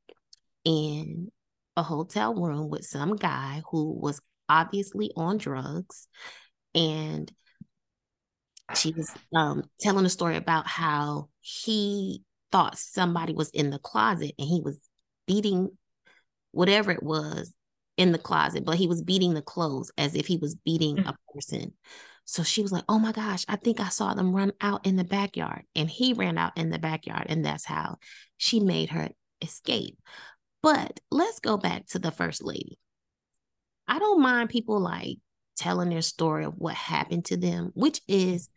[0.63, 1.32] in
[1.75, 6.08] a hotel room with some guy who was obviously on drugs
[6.76, 7.32] and
[8.76, 14.34] she was um, telling a story about how he thought somebody was in the closet
[14.38, 14.80] and he was
[15.28, 15.70] beating
[16.52, 17.54] whatever it was
[17.98, 21.10] in the closet, but he was beating the clothes as if he was beating mm-hmm.
[21.10, 21.74] a person.
[22.26, 24.96] So she was like, Oh my gosh, I think I saw them run out in
[24.96, 25.64] the backyard.
[25.76, 27.26] And he ran out in the backyard.
[27.30, 27.98] And that's how
[28.38, 29.10] she made her
[29.42, 29.98] escape.
[30.62, 32.78] But let's go back to the first lady.
[33.89, 35.17] I don't mind people like
[35.58, 38.49] telling their story of what happened to them, which is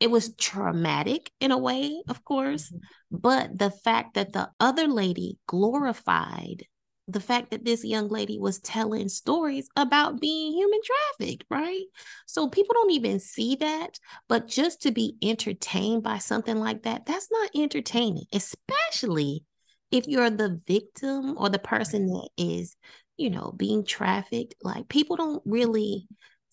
[0.00, 3.18] it was traumatic in a way, of course, mm-hmm.
[3.18, 6.64] but the fact that the other lady glorified
[7.08, 11.84] the fact that this young lady was telling stories about being human trafficked, right?
[12.26, 17.06] So people don't even see that, but just to be entertained by something like that,
[17.06, 19.44] that's not entertaining, especially
[19.90, 22.76] if you're the victim or the person that is,
[23.18, 26.06] you know, being trafficked, like people don't really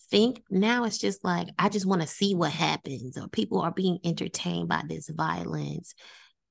[0.10, 3.72] think now it's just like I just want to see what happens or people are
[3.72, 5.96] being entertained by this violence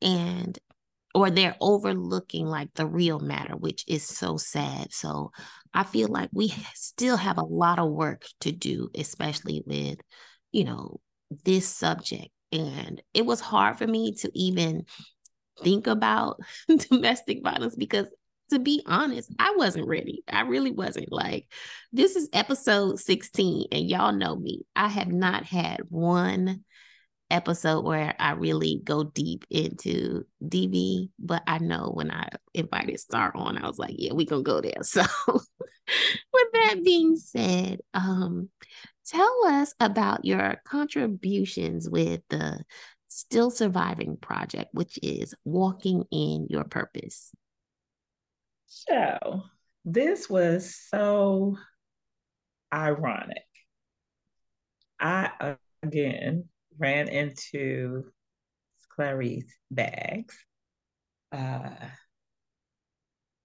[0.01, 0.59] and
[1.15, 4.93] or they're overlooking like the real matter which is so sad.
[4.93, 5.31] So
[5.73, 9.99] I feel like we still have a lot of work to do especially with
[10.53, 11.01] you know
[11.45, 14.85] this subject and it was hard for me to even
[15.61, 16.39] think about
[16.91, 18.07] domestic violence because
[18.51, 20.23] to be honest, I wasn't ready.
[20.29, 21.11] I really wasn't.
[21.11, 21.47] Like,
[21.93, 24.67] this is episode 16, and y'all know me.
[24.77, 26.65] I have not had one
[27.31, 33.33] episode where I really go deep into DV, but I know when I invited Star
[33.35, 34.73] on, I was like, yeah, we gonna go there.
[34.83, 35.03] So
[36.33, 38.49] with that being said, um,
[39.07, 42.65] tell us about your contributions with the
[43.09, 47.33] Still Surviving Project, which is walking in your purpose.
[48.89, 49.43] So
[49.85, 51.57] this was so
[52.73, 53.43] ironic.
[55.01, 56.45] I again
[56.79, 58.05] ran into
[58.95, 60.37] Clarice Bags.
[61.33, 61.71] Uh,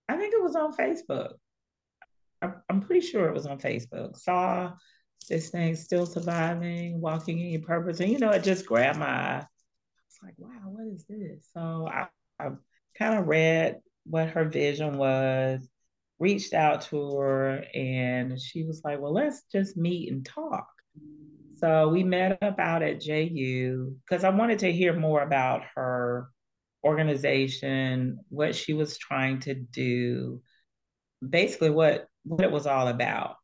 [0.08, 1.34] I think it was on Facebook.
[2.42, 4.18] I'm pretty sure it was on Facebook.
[4.18, 4.72] Saw
[5.28, 9.08] this thing still surviving, walking in your purpose, and you know, it just grabbed my
[9.08, 9.46] eye.
[10.08, 11.50] It's like, wow, what is this?
[11.54, 12.08] So I,
[12.40, 12.52] I
[12.98, 15.68] kind of read what her vision was,
[16.20, 20.68] reached out to her, and she was like, well, let's just meet and talk.
[21.58, 26.30] So we met up out at JU because I wanted to hear more about her
[26.86, 30.42] organization, what she was trying to do,
[31.28, 33.36] basically what what it was all about.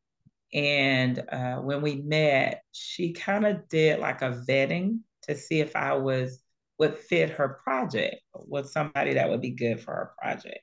[0.54, 5.76] And uh, when we met, she kind of did like a vetting to see if
[5.76, 6.39] I was
[6.80, 10.60] would fit her project, was somebody that would be good for her project.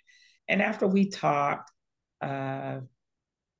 [0.49, 1.71] And after we talked,
[2.21, 2.81] uh,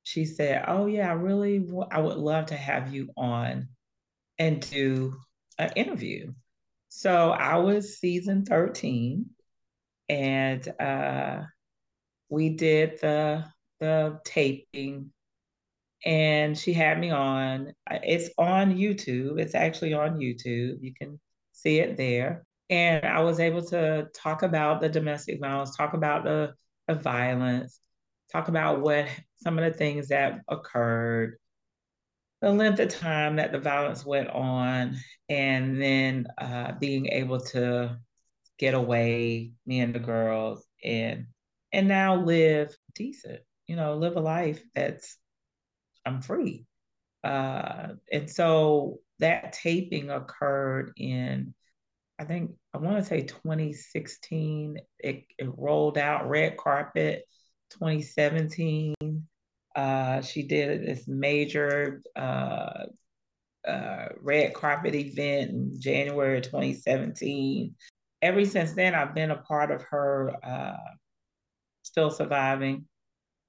[0.05, 3.69] she said, "Oh yeah, I really, w- I would love to have you on
[4.39, 5.15] and do
[5.59, 6.33] an interview."
[6.91, 9.31] So I was season thirteen,
[10.09, 11.43] and uh,
[12.29, 13.47] we did the
[13.81, 15.13] the taping,
[16.05, 17.75] and she had me on.
[17.91, 19.41] It's on YouTube.
[19.41, 20.79] It's actually on YouTube.
[20.83, 21.21] You can
[21.53, 22.45] see it there.
[22.71, 26.55] And I was able to talk about the domestic violence, talk about the,
[26.89, 27.79] the violence,
[28.31, 31.37] talk about what some of the things that occurred,
[32.41, 34.97] the length of time that the violence went on,
[35.29, 37.99] and then uh, being able to
[38.59, 41.27] get away, me and the girls, and
[41.73, 45.17] and now live decent, you know, live a life that's
[46.05, 46.67] I'm free.
[47.23, 51.55] Uh, and so that taping occurred in,
[52.19, 54.77] I think I want to say 2016.
[54.99, 57.25] It, it rolled out red carpet
[57.71, 58.95] 2017.
[59.75, 62.85] Uh, she did this major uh,
[63.67, 67.75] uh, red carpet event in January 2017.
[68.21, 70.77] Ever since then, I've been a part of her uh,
[71.83, 72.87] Still Surviving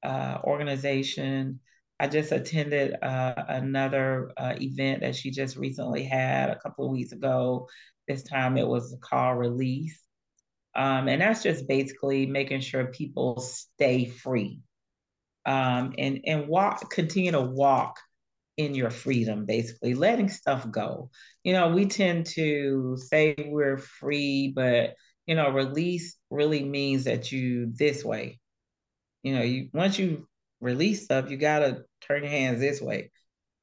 [0.04, 1.60] uh, organization.
[2.04, 7.14] I just attended uh, another event that she just recently had a couple of weeks
[7.14, 7.70] ago.
[8.10, 10.02] This time it was called Release.
[10.76, 14.60] Um, and that's just basically making sure people stay free
[15.46, 17.96] um, and, and walk, continue to walk
[18.58, 21.10] in your freedom, basically letting stuff go.
[21.46, 27.32] You know, we tend to say we're free, but you know, release really means that
[27.32, 28.42] you this way.
[29.22, 30.28] You know, you once you
[30.60, 33.12] release stuff, you gotta turn your hands this way.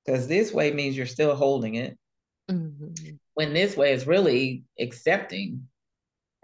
[0.05, 1.99] Because this way means you're still holding it.
[2.51, 3.15] Mm-hmm.
[3.35, 5.69] When this way is really accepting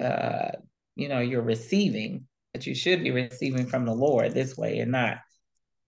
[0.00, 0.50] uh,
[0.94, 4.90] you know, you're receiving, that you should be receiving from the Lord this way and
[4.92, 5.18] not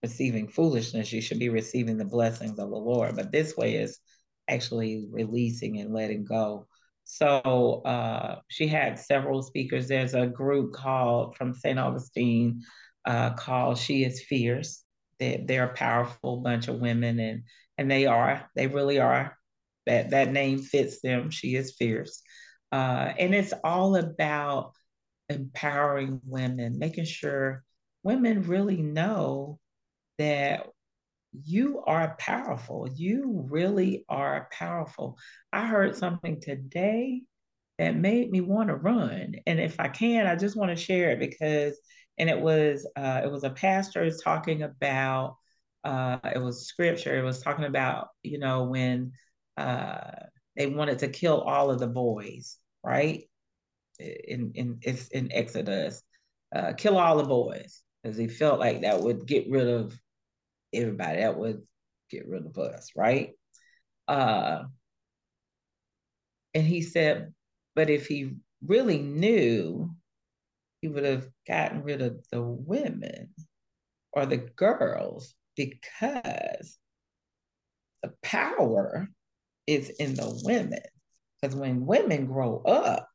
[0.03, 1.11] receiving foolishness.
[1.11, 3.15] You should be receiving the blessings of the Lord.
[3.15, 3.99] But this way is
[4.47, 6.67] actually releasing and letting go.
[7.05, 9.87] So uh, she had several speakers.
[9.87, 11.79] There's a group called from St.
[11.79, 12.61] Augustine
[13.05, 14.83] uh, called She is Fierce.
[15.19, 17.43] They, they're a powerful bunch of women, and
[17.77, 18.49] and they are.
[18.55, 19.37] They really are.
[19.85, 21.29] That that name fits them.
[21.29, 22.21] She is fierce.
[22.71, 24.73] Uh, and it's all about
[25.29, 27.63] empowering women, making sure
[28.03, 29.59] women really know
[30.17, 30.67] that
[31.45, 32.87] you are powerful.
[32.93, 35.17] You really are powerful.
[35.53, 37.21] I heard something today
[37.77, 39.35] that made me want to run.
[39.45, 41.79] And if I can, I just want to share it because,
[42.19, 45.37] and it was, uh, it was a pastor talking about,
[45.83, 47.17] uh, it was scripture.
[47.17, 49.13] It was talking about, you know, when
[49.57, 50.11] uh,
[50.55, 53.23] they wanted to kill all of the boys right?
[53.99, 56.01] In in it's in Exodus,
[56.55, 59.99] uh, kill all the boys, because he felt like that would get rid of
[60.73, 61.19] everybody.
[61.19, 61.63] That would
[62.09, 63.31] get rid of us, right?
[64.07, 64.63] Uh,
[66.53, 67.33] and he said,
[67.75, 68.35] but if he
[68.65, 69.93] really knew,
[70.81, 73.33] he would have gotten rid of the women
[74.13, 76.77] or the girls because
[78.01, 79.09] the power
[79.67, 80.79] is in the women.
[81.41, 83.07] Because when women grow up,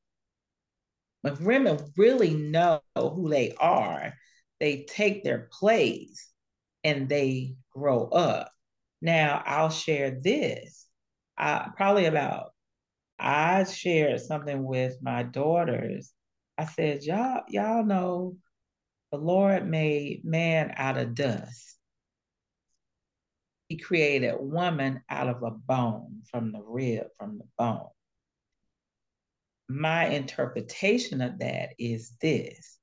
[1.23, 4.13] when women really know who they are,
[4.61, 6.31] they take their place
[6.85, 8.51] and they grow up.
[9.01, 10.87] Now, I'll share this.
[11.37, 12.53] Uh, probably about,
[13.19, 16.13] I shared something with my daughters.
[16.57, 18.37] I said, y'all, y'all know
[19.11, 21.77] the Lord made man out of dust.
[23.69, 27.89] He created woman out of a bone from the rib, from the bone.
[29.69, 32.79] My interpretation of that is this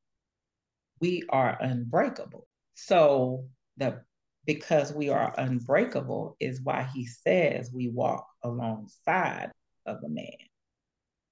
[0.99, 2.47] we are unbreakable.
[2.75, 3.47] So
[3.77, 4.01] the
[4.45, 9.51] because we are unbreakable is why he says we walk alongside
[9.85, 10.25] of a man,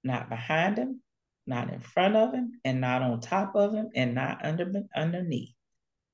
[0.04, 1.02] not behind him,
[1.50, 5.54] not in front of him, and not on top of him, and not under underneath.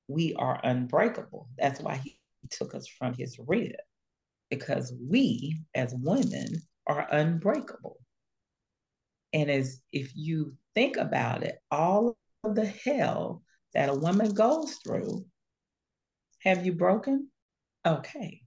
[0.09, 1.47] We are unbreakable.
[1.57, 2.19] That's why he
[2.49, 3.75] took us from his rib,
[4.49, 6.47] because we as women
[6.87, 7.97] are unbreakable.
[9.33, 14.75] And as if you think about it, all of the hell that a woman goes
[14.83, 15.25] through,
[16.39, 17.29] have you broken?
[17.85, 18.41] Okay.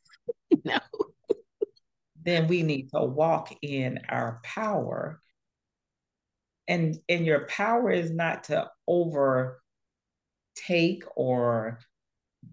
[0.64, 0.78] no.
[2.22, 5.20] Then we need to walk in our power.
[6.68, 9.60] And and your power is not to overtake
[11.14, 11.78] or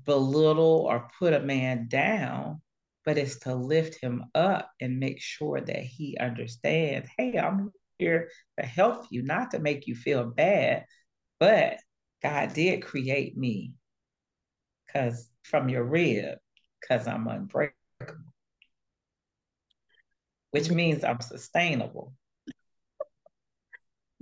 [0.05, 2.61] belittle or put a man down,
[3.05, 8.29] but it's to lift him up and make sure that he understands, hey, I'm here
[8.59, 10.85] to help you, not to make you feel bad,
[11.39, 11.79] but
[12.21, 13.73] God did create me
[14.85, 16.37] because from your rib,
[16.81, 17.73] because I'm unbreakable,
[20.51, 22.13] which means I'm sustainable.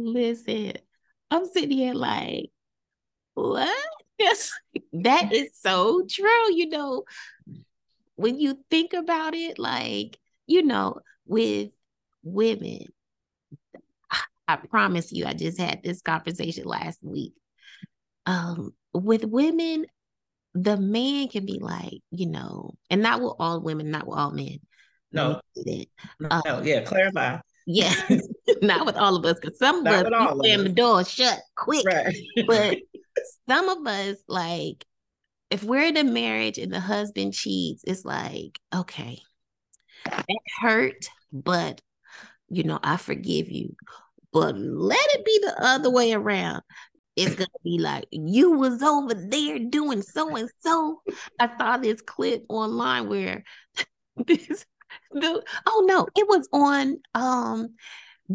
[0.06, 0.74] Listen,
[1.30, 2.50] I'm sitting here like,
[3.34, 3.70] what?
[4.20, 4.52] Yes,
[4.94, 6.54] that is so true.
[6.54, 7.06] You know,
[8.14, 11.72] when you think about it, like, you know, with
[12.22, 12.86] women,
[14.48, 17.34] I promise you, I just had this conversation last week.
[18.28, 19.88] Um, with women,
[20.54, 24.32] the man can be like, you know, and not with all women, not with all
[24.32, 24.60] men.
[25.12, 25.42] No,
[26.30, 27.40] um, no, yeah, clarify.
[27.68, 27.94] Yeah,
[28.68, 31.86] not with all of us, because some of us slam the door shut quick.
[31.86, 32.16] Right.
[32.48, 32.78] but
[33.50, 34.86] some of us, like,
[35.50, 39.20] if we're in a marriage and the husband cheats, it's like, okay,
[40.06, 40.26] that
[40.60, 41.82] hurt, but
[42.50, 43.76] you know, I forgive you.
[44.34, 46.62] But let it be the other way around.
[47.16, 51.02] It's gonna be like you was over there doing so and so.
[51.40, 53.44] I saw this clip online where
[54.28, 54.66] this
[55.12, 57.76] the oh no, it was on um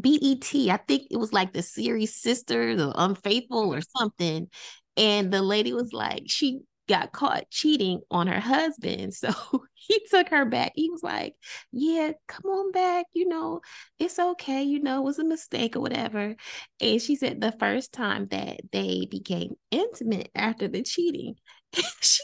[0.00, 0.54] BET.
[0.70, 4.48] I think it was like the series Sisters or Unfaithful or something.
[4.96, 9.14] And the lady was like, she got caught cheating on her husband.
[9.26, 9.32] So
[9.74, 10.72] he took her back.
[10.74, 11.34] He was like,
[11.72, 13.06] Yeah, come on back.
[13.12, 13.60] You know,
[13.98, 14.62] it's okay.
[14.62, 16.34] You know, it was a mistake or whatever.
[16.80, 21.36] And she said the first time that they became intimate after the cheating,
[22.00, 22.22] she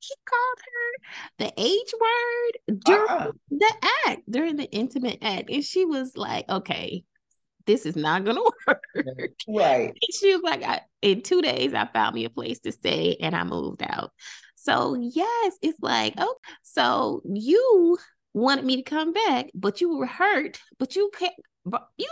[0.00, 0.90] he called her
[1.38, 2.80] the H word uh-uh.
[2.84, 3.32] during uh-uh.
[3.50, 3.72] the
[4.06, 5.50] act, during the intimate act.
[5.50, 7.04] And she was like, okay,
[7.70, 8.82] this is not gonna work.
[9.48, 9.88] Right.
[9.88, 13.16] And she was like, I, in two days, I found me a place to stay
[13.20, 14.10] and I moved out.
[14.56, 17.98] So yes, it's like, oh, so you
[18.34, 21.32] wanted me to come back, but you were hurt, but you can't
[21.64, 22.08] you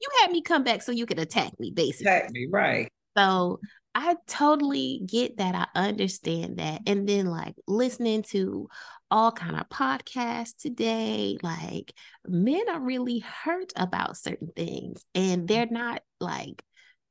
[0.00, 2.12] you had me come back so you could attack me, basically.
[2.12, 2.90] Attack me, right.
[3.16, 3.60] So
[3.94, 5.70] I totally get that.
[5.74, 6.82] I understand that.
[6.86, 8.68] And then like listening to
[9.10, 11.92] all kind of podcasts today, like
[12.26, 16.62] men are really hurt about certain things and they're not like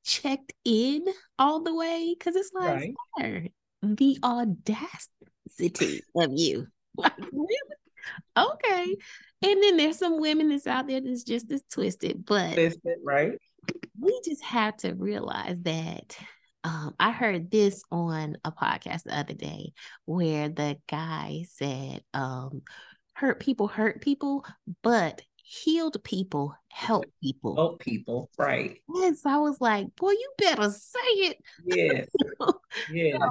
[0.03, 1.05] checked in
[1.37, 3.51] all the way because it's like right.
[3.83, 6.67] the audacity of you.
[6.97, 7.55] Like really?
[8.37, 8.97] Okay.
[9.43, 13.31] And then there's some women that's out there that's just as twisted, but twisted, right?
[13.97, 16.17] We just have to realize that
[16.63, 19.73] um, I heard this on a podcast the other day
[20.05, 22.61] where the guy said, um,
[23.13, 24.45] hurt people hurt people,
[24.83, 27.55] but healed people help people.
[27.55, 28.77] Help people, right.
[28.93, 31.37] Yes, I was like, boy, you better say it.
[31.65, 32.07] Yes.
[32.91, 33.17] yes.
[33.19, 33.29] So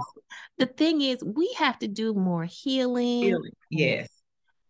[0.59, 3.23] the thing is, we have to do more healing.
[3.23, 3.53] Healing.
[3.71, 4.09] Yes.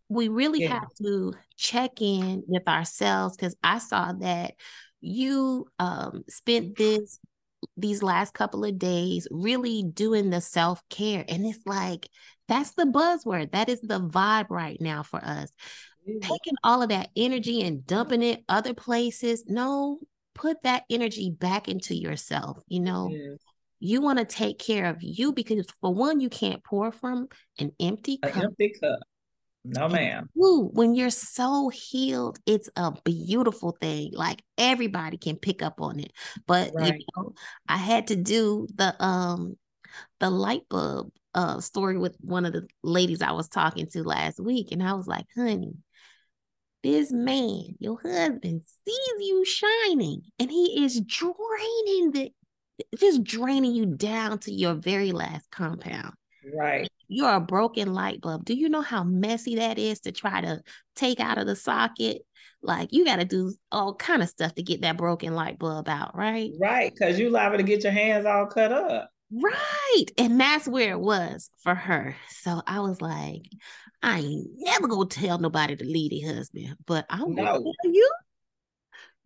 [0.09, 0.73] We really yes.
[0.73, 4.55] have to check in with ourselves because I saw that
[5.01, 7.19] you um, spent this
[7.77, 11.25] these last couple of days really doing the self care.
[11.29, 12.09] And it's like,
[12.49, 13.53] that's the buzzword.
[13.53, 15.51] That is the vibe right now for us.
[16.09, 16.21] Mm-hmm.
[16.21, 19.45] Taking all of that energy and dumping it other places.
[19.47, 19.99] No,
[20.35, 22.59] put that energy back into yourself.
[22.67, 23.11] You know,
[23.79, 27.73] you want to take care of you because, for one, you can't pour from an
[27.81, 28.37] empty cup.
[28.37, 28.99] An empty cup.
[29.65, 30.29] No, ma'am.
[30.39, 34.13] Ooh, when you're so healed, it's a beautiful thing.
[34.15, 36.13] Like everybody can pick up on it.
[36.47, 36.95] But right.
[36.99, 37.35] you know,
[37.69, 39.57] I had to do the um
[40.19, 44.41] the light bulb uh story with one of the ladies I was talking to last
[44.41, 45.75] week, and I was like, honey,
[46.83, 52.33] this man, your husband, sees you shining and he is draining the
[52.97, 56.15] just draining you down to your very last compound.
[56.55, 56.89] Right.
[57.13, 58.45] You're a broken light bulb.
[58.45, 60.63] Do you know how messy that is to try to
[60.95, 62.23] take out of the socket?
[62.63, 65.89] Like you got to do all kind of stuff to get that broken light bulb
[65.89, 66.53] out, right?
[66.61, 69.11] Right, because you liable to get your hands all cut up.
[69.33, 70.07] Right.
[70.19, 72.15] And that's where it was for her.
[72.29, 73.43] So I was like,
[74.03, 77.45] I ain't never gonna tell nobody to leave their husband, but I'm no.
[77.45, 78.11] gonna tell you,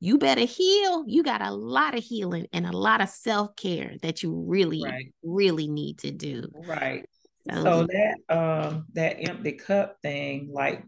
[0.01, 1.05] you better heal.
[1.07, 5.15] You got a lot of healing and a lot of self-care that you really, right.
[5.23, 6.49] really need to do.
[6.67, 7.05] Right.
[7.51, 10.85] So, so that um that empty cup thing, like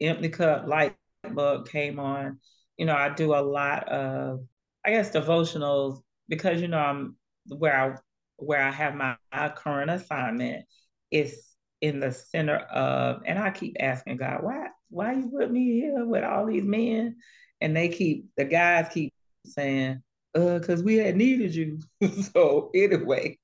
[0.00, 0.96] empty cup light
[1.32, 2.38] bulb came on.
[2.76, 4.40] You know, I do a lot of
[4.84, 7.16] I guess devotionals because you know I'm
[7.48, 7.96] where I
[8.38, 10.64] where I have my, my current assignment
[11.10, 11.44] is
[11.80, 16.04] in the center of, and I keep asking God, why, why you put me here
[16.04, 17.16] with all these men?
[17.60, 19.12] And they keep, the guys keep
[19.44, 20.02] saying,
[20.34, 21.80] uh, because we had needed you.
[22.32, 23.38] so anyway,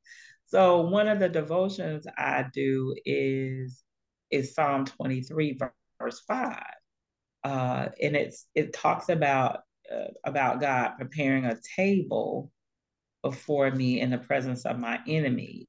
[0.55, 3.83] so one of the devotions I do is
[4.31, 5.59] is Psalm 23,
[6.01, 6.63] verse 5.
[7.43, 12.53] Uh, and it's it talks about uh, about God preparing a table
[13.25, 15.67] before me in the presence of my enemies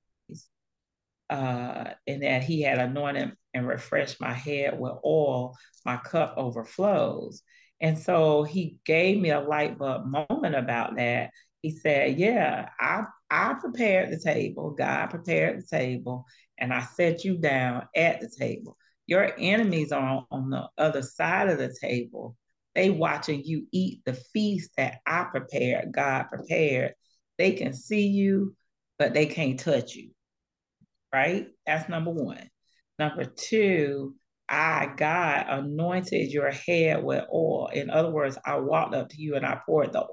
[1.31, 7.41] uh, and that he had anointed and refreshed my head with oil, my cup overflows.
[7.81, 11.31] And so he gave me a light bulb moment about that.
[11.65, 14.71] He said, Yeah, I, I prepared the table.
[14.71, 16.25] God prepared the table,
[16.59, 18.77] and I set you down at the table.
[19.07, 22.37] Your enemies are on the other side of the table.
[22.75, 26.93] They watching you eat the feast that I prepared, God prepared.
[27.37, 28.55] They can see you,
[28.99, 30.11] but they can't touch you
[31.13, 31.47] right?
[31.65, 32.49] That's number one.
[32.99, 34.15] Number two,
[34.49, 37.67] I, God, anointed your head with oil.
[37.73, 40.05] In other words, I walked up to you and I poured the,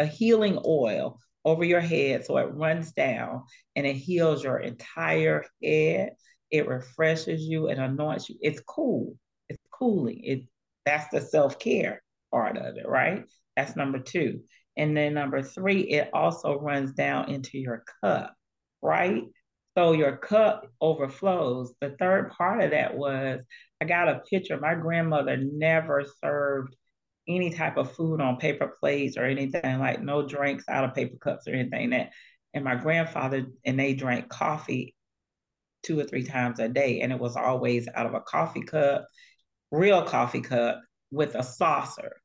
[0.00, 3.44] the healing oil over your head so it runs down
[3.76, 6.14] and it heals your entire head.
[6.50, 8.36] It refreshes you and anoints you.
[8.40, 9.14] It's cool.
[9.50, 10.20] It's cooling.
[10.24, 10.40] It
[10.86, 13.24] that's the self-care part of it, right?
[13.56, 14.40] That's number two.
[14.74, 18.34] And then number three, it also runs down into your cup,
[18.80, 19.24] right?
[19.76, 21.74] So your cup overflows.
[21.82, 23.40] The third part of that was
[23.82, 24.58] I got a picture.
[24.58, 26.74] My grandmother never served
[27.34, 31.16] any type of food on paper plates or anything like no drinks out of paper
[31.16, 32.10] cups or anything that
[32.54, 34.94] and my grandfather and they drank coffee
[35.82, 39.06] two or three times a day and it was always out of a coffee cup
[39.70, 42.20] real coffee cup with a saucer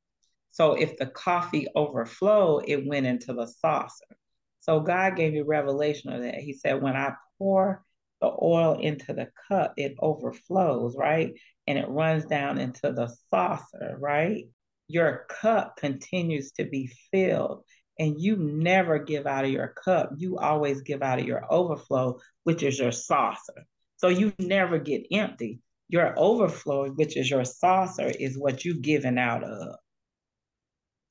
[0.51, 4.17] so if the coffee overflowed it went into the saucer
[4.59, 7.85] so god gave me revelation of that he said when i pour
[8.21, 11.33] the oil into the cup, it overflows, right?
[11.67, 14.45] And it runs down into the saucer, right?
[14.87, 17.63] Your cup continues to be filled
[17.97, 20.11] and you never give out of your cup.
[20.17, 23.65] You always give out of your overflow, which is your saucer.
[23.97, 25.59] So you never get empty.
[25.87, 29.75] Your overflow, which is your saucer, is what you giving out of.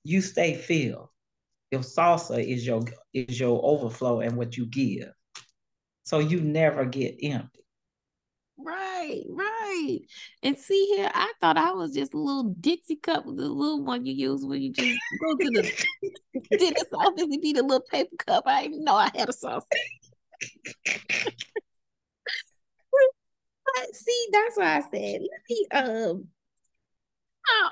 [0.04, 1.08] You stay filled.
[1.70, 2.82] Your saucer is your
[3.14, 5.10] is your overflow and what you give.
[6.04, 7.63] So you never get empty.
[8.64, 9.98] Right, right.
[10.42, 14.06] And see here, I thought I was just a little Dixie cup, the little one
[14.06, 15.70] you use when you just go to the
[16.58, 18.44] dentist office and need a little paper cup.
[18.46, 19.64] I didn't know I had a sauce.
[22.90, 26.28] but see, that's why I said let me um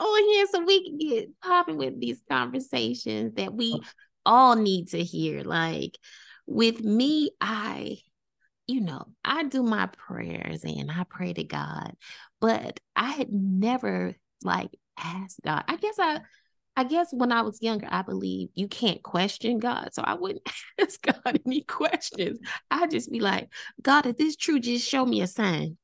[0.01, 3.80] on here so we can get popping with these conversations that we
[4.26, 5.43] all need to hear.
[5.43, 5.97] Like
[6.47, 7.99] with me, I
[8.73, 11.95] you know, I do my prayers and I pray to God,
[12.41, 15.64] but I had never like asked God.
[15.68, 16.20] I guess I
[16.75, 19.91] I guess when I was younger, I believe you can't question God.
[19.93, 20.49] So I wouldn't
[20.81, 22.39] ask God any questions.
[22.70, 23.51] I'd just be like,
[23.83, 25.77] God, if this true, just show me a sign.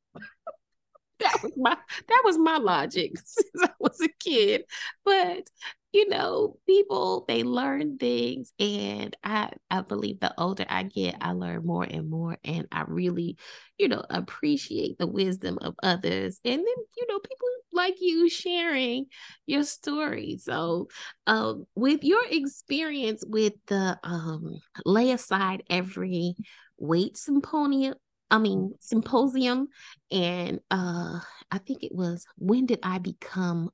[1.20, 1.76] That was my
[2.08, 4.64] that was my logic since I was a kid.
[5.04, 5.48] But
[5.92, 11.32] you know, people they learn things and I I believe the older I get, I
[11.32, 13.38] learn more and more and I really,
[13.78, 16.40] you know, appreciate the wisdom of others.
[16.44, 16.64] And then,
[16.96, 19.06] you know, people like you sharing
[19.46, 20.38] your story.
[20.42, 20.88] So,
[21.26, 26.34] um with your experience with the um lay aside every
[26.78, 27.94] weight symposium
[28.30, 29.68] I mean symposium
[30.10, 31.20] and uh
[31.50, 33.70] I think it was when did I become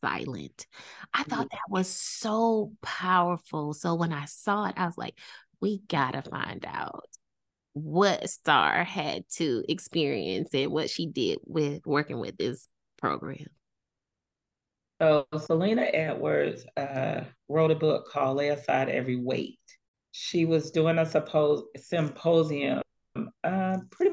[0.00, 0.66] silent.
[1.14, 1.56] I thought mm-hmm.
[1.56, 3.74] that was so powerful.
[3.74, 5.18] So when I saw it, I was like,
[5.60, 7.08] we gotta find out
[7.72, 12.68] what Star had to experience and what she did with working with this
[12.98, 13.46] program.
[15.00, 19.60] So Selena Edwards uh, wrote a book called Lay Aside Every Weight.
[20.10, 22.82] She was doing a suppose, symposium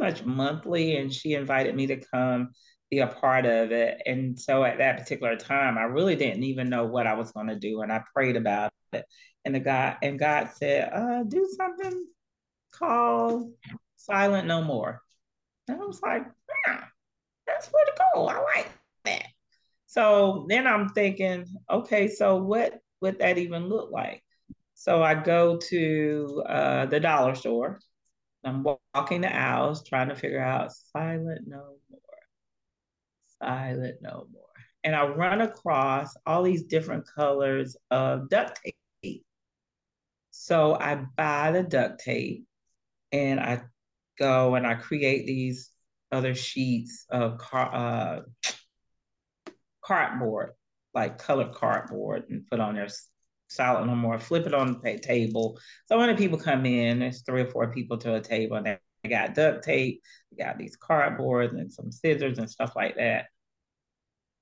[0.05, 2.49] much monthly, and she invited me to come
[2.91, 4.01] be a part of it.
[4.05, 7.47] And so at that particular time, I really didn't even know what I was going
[7.47, 9.05] to do, and I prayed about it.
[9.43, 12.05] And the God and God said, uh, "Do something
[12.71, 13.51] called
[13.97, 15.01] Silent No More."
[15.67, 16.25] And I was like,
[16.67, 16.83] "Yeah,
[17.47, 18.27] that's where to go.
[18.27, 18.69] I like
[19.05, 19.27] that."
[19.87, 24.23] So then I'm thinking, okay, so what would that even look like?
[24.75, 27.79] So I go to uh, the dollar store.
[28.45, 31.99] I'm walking the aisles trying to figure out silent no more.
[33.41, 34.43] Silent no more.
[34.83, 38.59] And I run across all these different colors of duct
[39.01, 39.25] tape.
[40.29, 42.45] So I buy the duct tape
[43.11, 43.63] and I
[44.19, 45.71] go and I create these
[46.11, 48.21] other sheets of car, uh,
[49.83, 50.51] cardboard,
[50.93, 52.89] like colored cardboard, and put on their
[53.47, 55.59] silent no more, flip it on the table.
[55.87, 58.65] So when the people come in, there's three or four people to a table, and
[58.65, 63.27] they got duct tape, they got these cardboards and some scissors and stuff like that.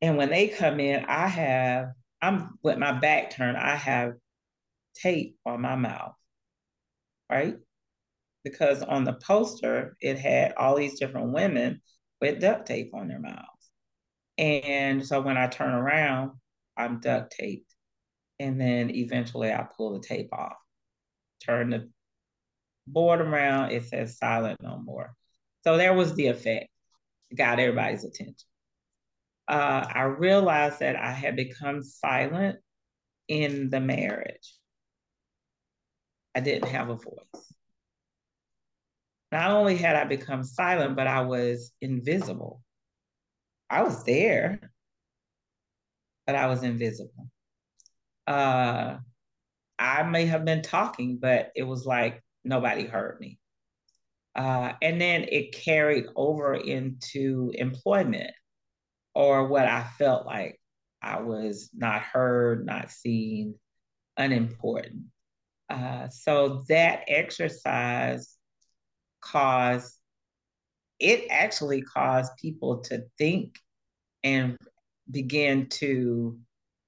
[0.02, 1.92] And when they come in, I have,
[2.22, 4.14] I'm with my back turned, I have
[4.96, 6.16] tape on my mouth,
[7.30, 7.56] right?
[8.44, 11.82] Because on the poster, it had all these different women
[12.20, 13.48] with duct tape on their mouths.
[14.38, 16.32] And so when I turn around,
[16.76, 17.73] I'm duct taped.
[18.40, 20.58] And then eventually I pull the tape off,
[21.46, 21.90] turn the
[22.88, 25.14] board around, it says silent no more.
[25.64, 26.70] So there was the effect,
[27.36, 28.36] got everybody's attention.
[29.48, 32.60] Uh, I realized that I had become silent
[33.28, 34.58] in the marriage.
[36.36, 37.54] I didn't have a voice.
[39.32, 42.62] Not only had I become silent, but I was invisible.
[43.70, 44.72] I was there,
[46.26, 47.30] but I was invisible.
[48.28, 48.98] Uh,
[49.80, 53.40] I may have been talking, but it was like nobody heard me.
[54.36, 58.32] Uh, and then it carried over into employment
[59.14, 60.60] or what I felt like
[61.02, 63.56] I was not heard, not seen,
[64.18, 65.04] unimportant.
[65.70, 68.38] Uh, so that exercise
[69.22, 69.96] caused
[71.00, 73.60] it actually caused people to think
[74.24, 74.58] and
[75.10, 76.38] begin to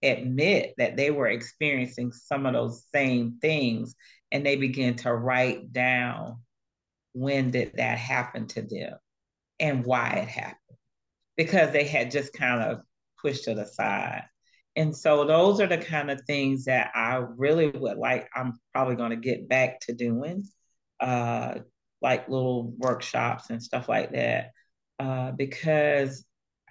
[0.03, 3.95] admit that they were experiencing some of those same things
[4.31, 6.37] and they began to write down
[7.13, 8.97] when did that happen to them
[9.59, 10.57] and why it happened
[11.37, 12.81] because they had just kind of
[13.21, 14.23] pushed it aside.
[14.75, 18.97] And so those are the kind of things that i really would like i'm probably
[18.97, 20.43] going to get back to doing
[20.99, 21.55] uh,
[22.01, 24.51] like little workshops and stuff like that
[24.99, 26.25] uh, because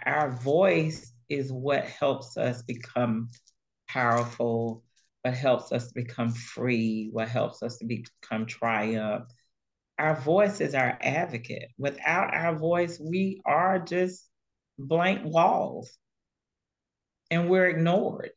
[0.05, 3.29] our voice is what helps us become
[3.89, 4.83] powerful,
[5.23, 9.25] what helps us to become free, what helps us to become triumph.
[9.99, 11.69] Our voice is our advocate.
[11.79, 14.29] Without our voice, we are just
[14.79, 15.97] blank walls
[17.31, 18.31] and we're ignored.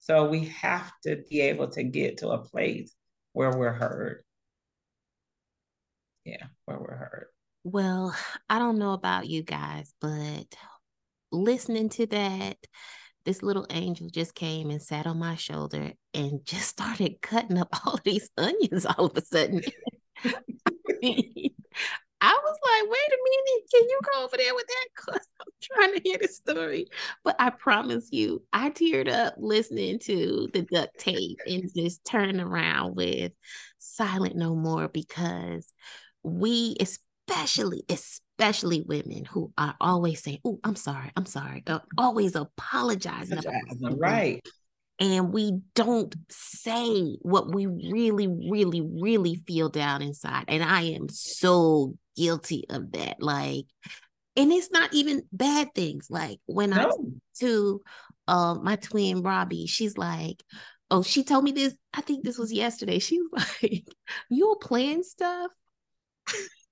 [0.00, 2.94] So we have to be able to get to a place
[3.32, 4.22] where we're heard.
[6.24, 7.26] Yeah, where we're heard.
[7.64, 8.14] Well,
[8.48, 10.46] I don't know about you guys, but
[11.32, 12.56] listening to that,
[13.24, 17.68] this little angel just came and sat on my shoulder and just started cutting up
[17.84, 19.60] all these onions all of a sudden.
[22.18, 24.86] I was like, wait a minute, can you go over there with that?
[24.96, 26.86] Because I'm trying to hear the story.
[27.24, 32.40] But I promise you, I teared up listening to the duct tape and just turning
[32.40, 33.32] around with
[33.78, 35.70] Silent No More because
[36.22, 42.34] we, especially, especially women who are always saying, Oh, I'm sorry, I'm sorry, uh, always
[42.34, 43.40] apologizing.
[43.98, 44.46] right.
[44.98, 50.46] And we don't say what we really, really, really feel down inside.
[50.48, 53.16] And I am so guilty of that.
[53.20, 53.66] Like,
[54.36, 56.06] and it's not even bad things.
[56.08, 56.88] Like when no.
[56.88, 56.90] I
[57.40, 57.82] to
[58.26, 60.42] uh, my twin Robbie, she's like,
[60.90, 61.74] oh, she told me this.
[61.92, 62.98] I think this was yesterday.
[63.06, 63.86] She was like,
[64.30, 65.50] you're playing stuff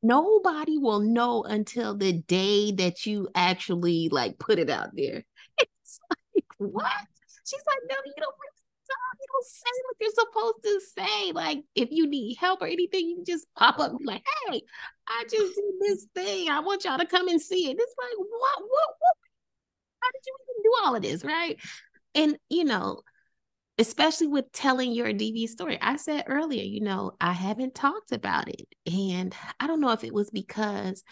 [0.05, 5.24] nobody will know until the day that you actually like put it out there.
[5.59, 7.07] It's like, what?
[7.44, 8.34] She's like, no, you don't
[9.20, 11.32] you don't say what you're supposed to say.
[11.32, 14.62] Like, if you need help or anything, you just pop up and be like, hey,
[15.09, 16.50] I just did this thing.
[16.50, 17.76] I want y'all to come and see it.
[17.78, 19.16] It's like, what, what, what?
[20.00, 21.24] How did you even do all of this?
[21.24, 21.59] Right.
[22.14, 23.02] And, you know,
[23.79, 25.79] especially with telling your DV story.
[25.81, 28.68] I said earlier, you know, I haven't talked about it.
[28.87, 31.03] And I don't know if it was because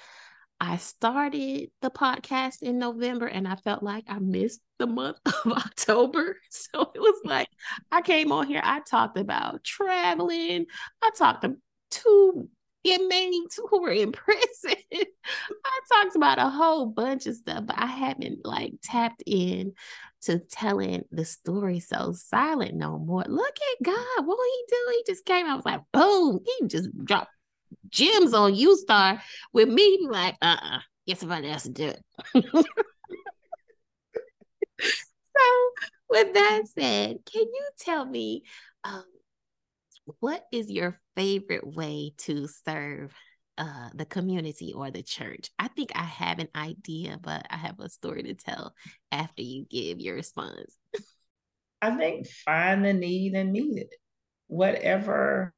[0.60, 5.52] I started the podcast in November and I felt like I missed the month of
[5.52, 6.36] October.
[6.50, 7.48] So it was like
[7.90, 10.66] I came on here, I talked about traveling,
[11.02, 11.56] I talked to
[11.90, 12.48] two
[12.84, 14.76] inmates who were in prison.
[14.92, 19.72] I talked about a whole bunch of stuff, but I haven't like tapped in
[20.22, 23.24] to telling the story so silent no more.
[23.26, 24.26] Look at God.
[24.26, 24.76] What will he do?
[24.90, 25.46] He just came.
[25.46, 26.40] I was like, boom.
[26.44, 27.30] He just dropped
[27.88, 29.20] gems on you star
[29.52, 32.02] with me like, uh-uh, get somebody else to do it.
[34.80, 35.70] so
[36.08, 38.44] with that said, can you tell me
[38.84, 39.04] um,
[40.20, 43.12] what is your favorite way to serve
[43.62, 45.50] uh, the community or the church?
[45.56, 48.74] I think I have an idea, but I have a story to tell
[49.12, 50.76] after you give your response.
[51.80, 53.94] I think find the need and meet it.
[54.48, 55.54] Whatever,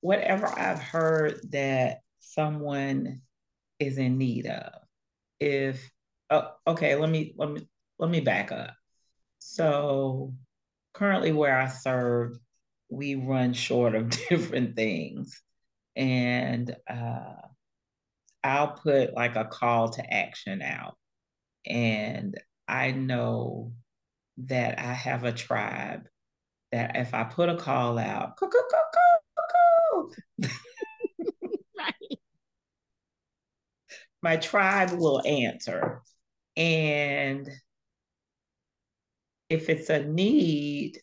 [0.00, 3.20] whatever I've heard that someone
[3.78, 4.72] is in need of.
[5.38, 5.88] If
[6.30, 7.68] oh, okay, let me let me
[8.00, 8.74] let me back up.
[9.38, 10.34] So
[10.94, 12.38] currently where I serve,
[12.88, 15.40] we run short of different things.
[16.00, 17.34] And uh,
[18.42, 20.96] I'll put like a call to action out.
[21.66, 23.72] And I know
[24.38, 26.08] that I have a tribe
[26.72, 28.38] that if I put a call out,
[34.22, 36.00] my tribe will answer.
[36.56, 37.46] And
[39.50, 41.00] if it's a need,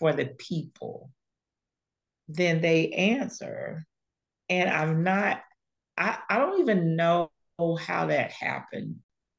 [0.00, 1.12] for the people,
[2.26, 3.86] then they answer.
[4.50, 5.40] And I'm not,
[5.96, 7.30] I, I don't even know
[7.80, 8.96] how that happened.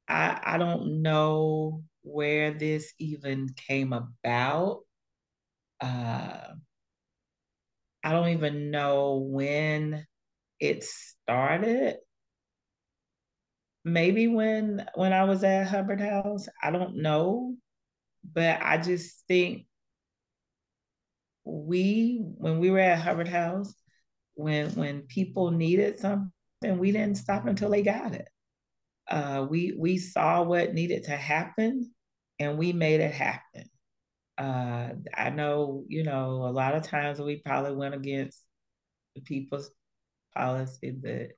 [0.07, 4.81] I, I don't know where this even came about.
[5.81, 6.53] Uh,
[8.03, 10.05] I don't even know when
[10.59, 11.97] it started.
[13.83, 17.55] Maybe when when I was at Hubbard House, I don't know,
[18.23, 19.65] but I just think
[21.43, 23.73] we when we were at Hubbard House,
[24.35, 26.31] when when people needed something,
[26.63, 28.27] we didn't stop until they got it.
[29.09, 31.91] Uh, we we saw what needed to happen,
[32.39, 33.69] and we made it happen.
[34.37, 38.41] Uh, I know, you know, a lot of times we probably went against
[39.15, 39.69] the people's
[40.35, 41.29] policy, but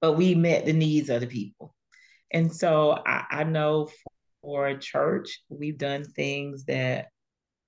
[0.00, 1.74] but we met the needs of the people.
[2.32, 3.88] And so I, I know
[4.42, 7.08] for a church, we've done things that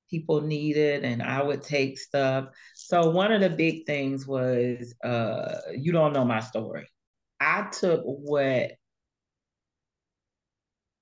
[0.09, 2.49] people needed and I would take stuff.
[2.75, 6.89] So one of the big things was uh you don't know my story.
[7.41, 8.73] I took what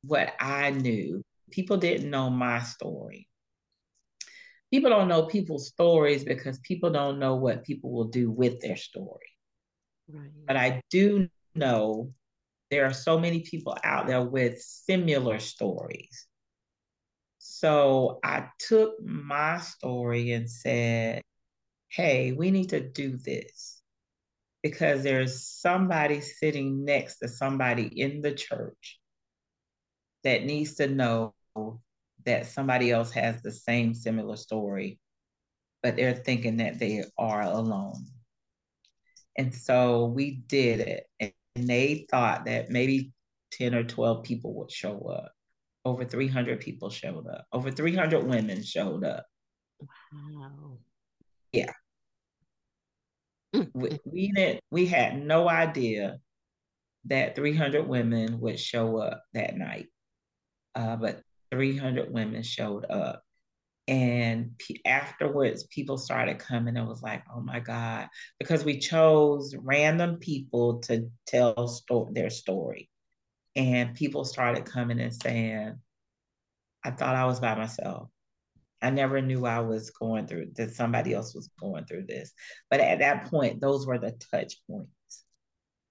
[0.02, 1.22] what I knew.
[1.50, 3.28] People didn't know my story.
[4.72, 8.76] People don't know people's stories because people don't know what people will do with their
[8.76, 9.30] story.
[10.09, 10.30] Right.
[10.46, 12.12] But I do know
[12.70, 16.26] there are so many people out there with similar stories
[17.59, 21.22] so I took my story and said,
[21.88, 23.80] hey, we need to do this
[24.62, 29.00] because there's somebody sitting next to somebody in the church
[30.22, 31.32] that needs to know
[32.26, 35.00] that somebody else has the same similar story,
[35.82, 38.04] but they're thinking that they are alone.
[39.38, 41.07] And so we did it.
[41.20, 43.12] And they thought that maybe
[43.52, 45.32] 10 or 12 people would show up
[45.87, 47.47] over 300 people showed up.
[47.53, 49.24] Over 300 women showed up.
[50.12, 50.78] Wow.
[51.53, 51.72] Yeah.
[53.72, 56.18] We, we didn't, we had no idea
[57.05, 59.87] that 300 women would show up that night.
[60.74, 61.22] Uh, but
[61.53, 63.22] 300 women showed up.
[63.87, 68.09] And p- afterwards, people started coming and was like, oh my God,
[68.41, 72.91] because we chose random people to tell sto- their story
[73.57, 75.76] and people started coming and saying,
[76.84, 78.11] I thought I was by myself.
[78.82, 82.32] I never knew I was going through that somebody else was going through this.
[82.70, 85.24] But at that point, those were the touch points.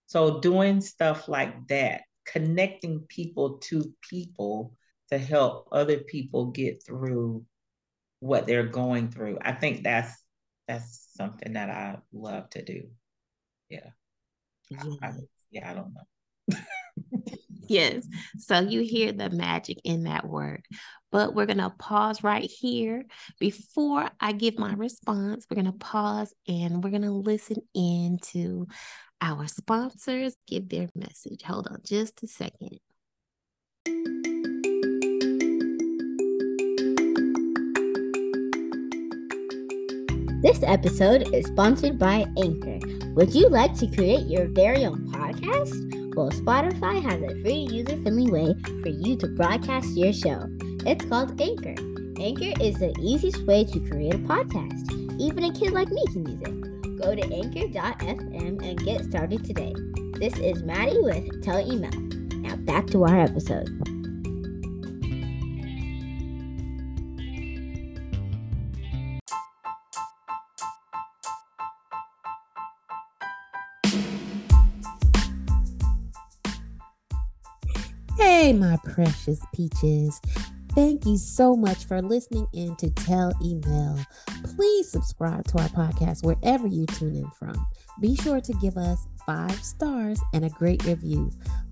[0.05, 4.74] So doing stuff like that, connecting people to people
[5.09, 7.43] to help other people get through
[8.20, 9.39] what they're going through.
[9.41, 10.16] I think that's
[10.68, 12.89] that's something that I love to do.
[13.70, 13.89] Yeah.
[14.70, 15.11] Yeah, I,
[15.51, 16.57] yeah, I don't know.
[17.68, 18.07] yes.
[18.39, 20.63] So you hear the magic in that word.
[21.11, 23.05] But we're going to pause right here.
[23.39, 28.20] Before I give my response, we're going to pause and we're going to listen in
[28.34, 28.68] to
[29.22, 31.41] our sponsors give their message.
[31.43, 32.80] Hold on just a second.
[40.45, 42.78] This episode is sponsored by Anchor.
[43.16, 46.05] Would you like to create your very own podcast?
[46.16, 50.47] Well, Spotify has a free user friendly way for you to broadcast your show.
[50.86, 51.76] It's called Anchor.
[52.18, 55.20] Anchor is the easiest way to create a podcast.
[55.20, 57.01] Even a kid like me can use it.
[57.01, 59.74] Go to anchor.fm and get started today.
[60.18, 62.34] This is Maddie with Tell Emelle.
[62.36, 63.68] Now back to our episode.
[78.46, 80.22] Hey, my precious peaches.
[80.76, 84.06] Thank you so much for listening in to Tell Emelle.
[84.56, 87.56] Please subscribe to our podcast wherever you tune in from.
[88.00, 91.32] Be sure to give us five stars and a great review.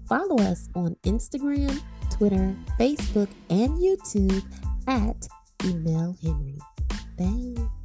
[0.10, 4.44] Follow us on Instagram, Twitter, Facebook, and YouTube
[4.88, 5.28] at
[5.60, 6.58] Emelle Henry.
[7.20, 7.83] Thanks.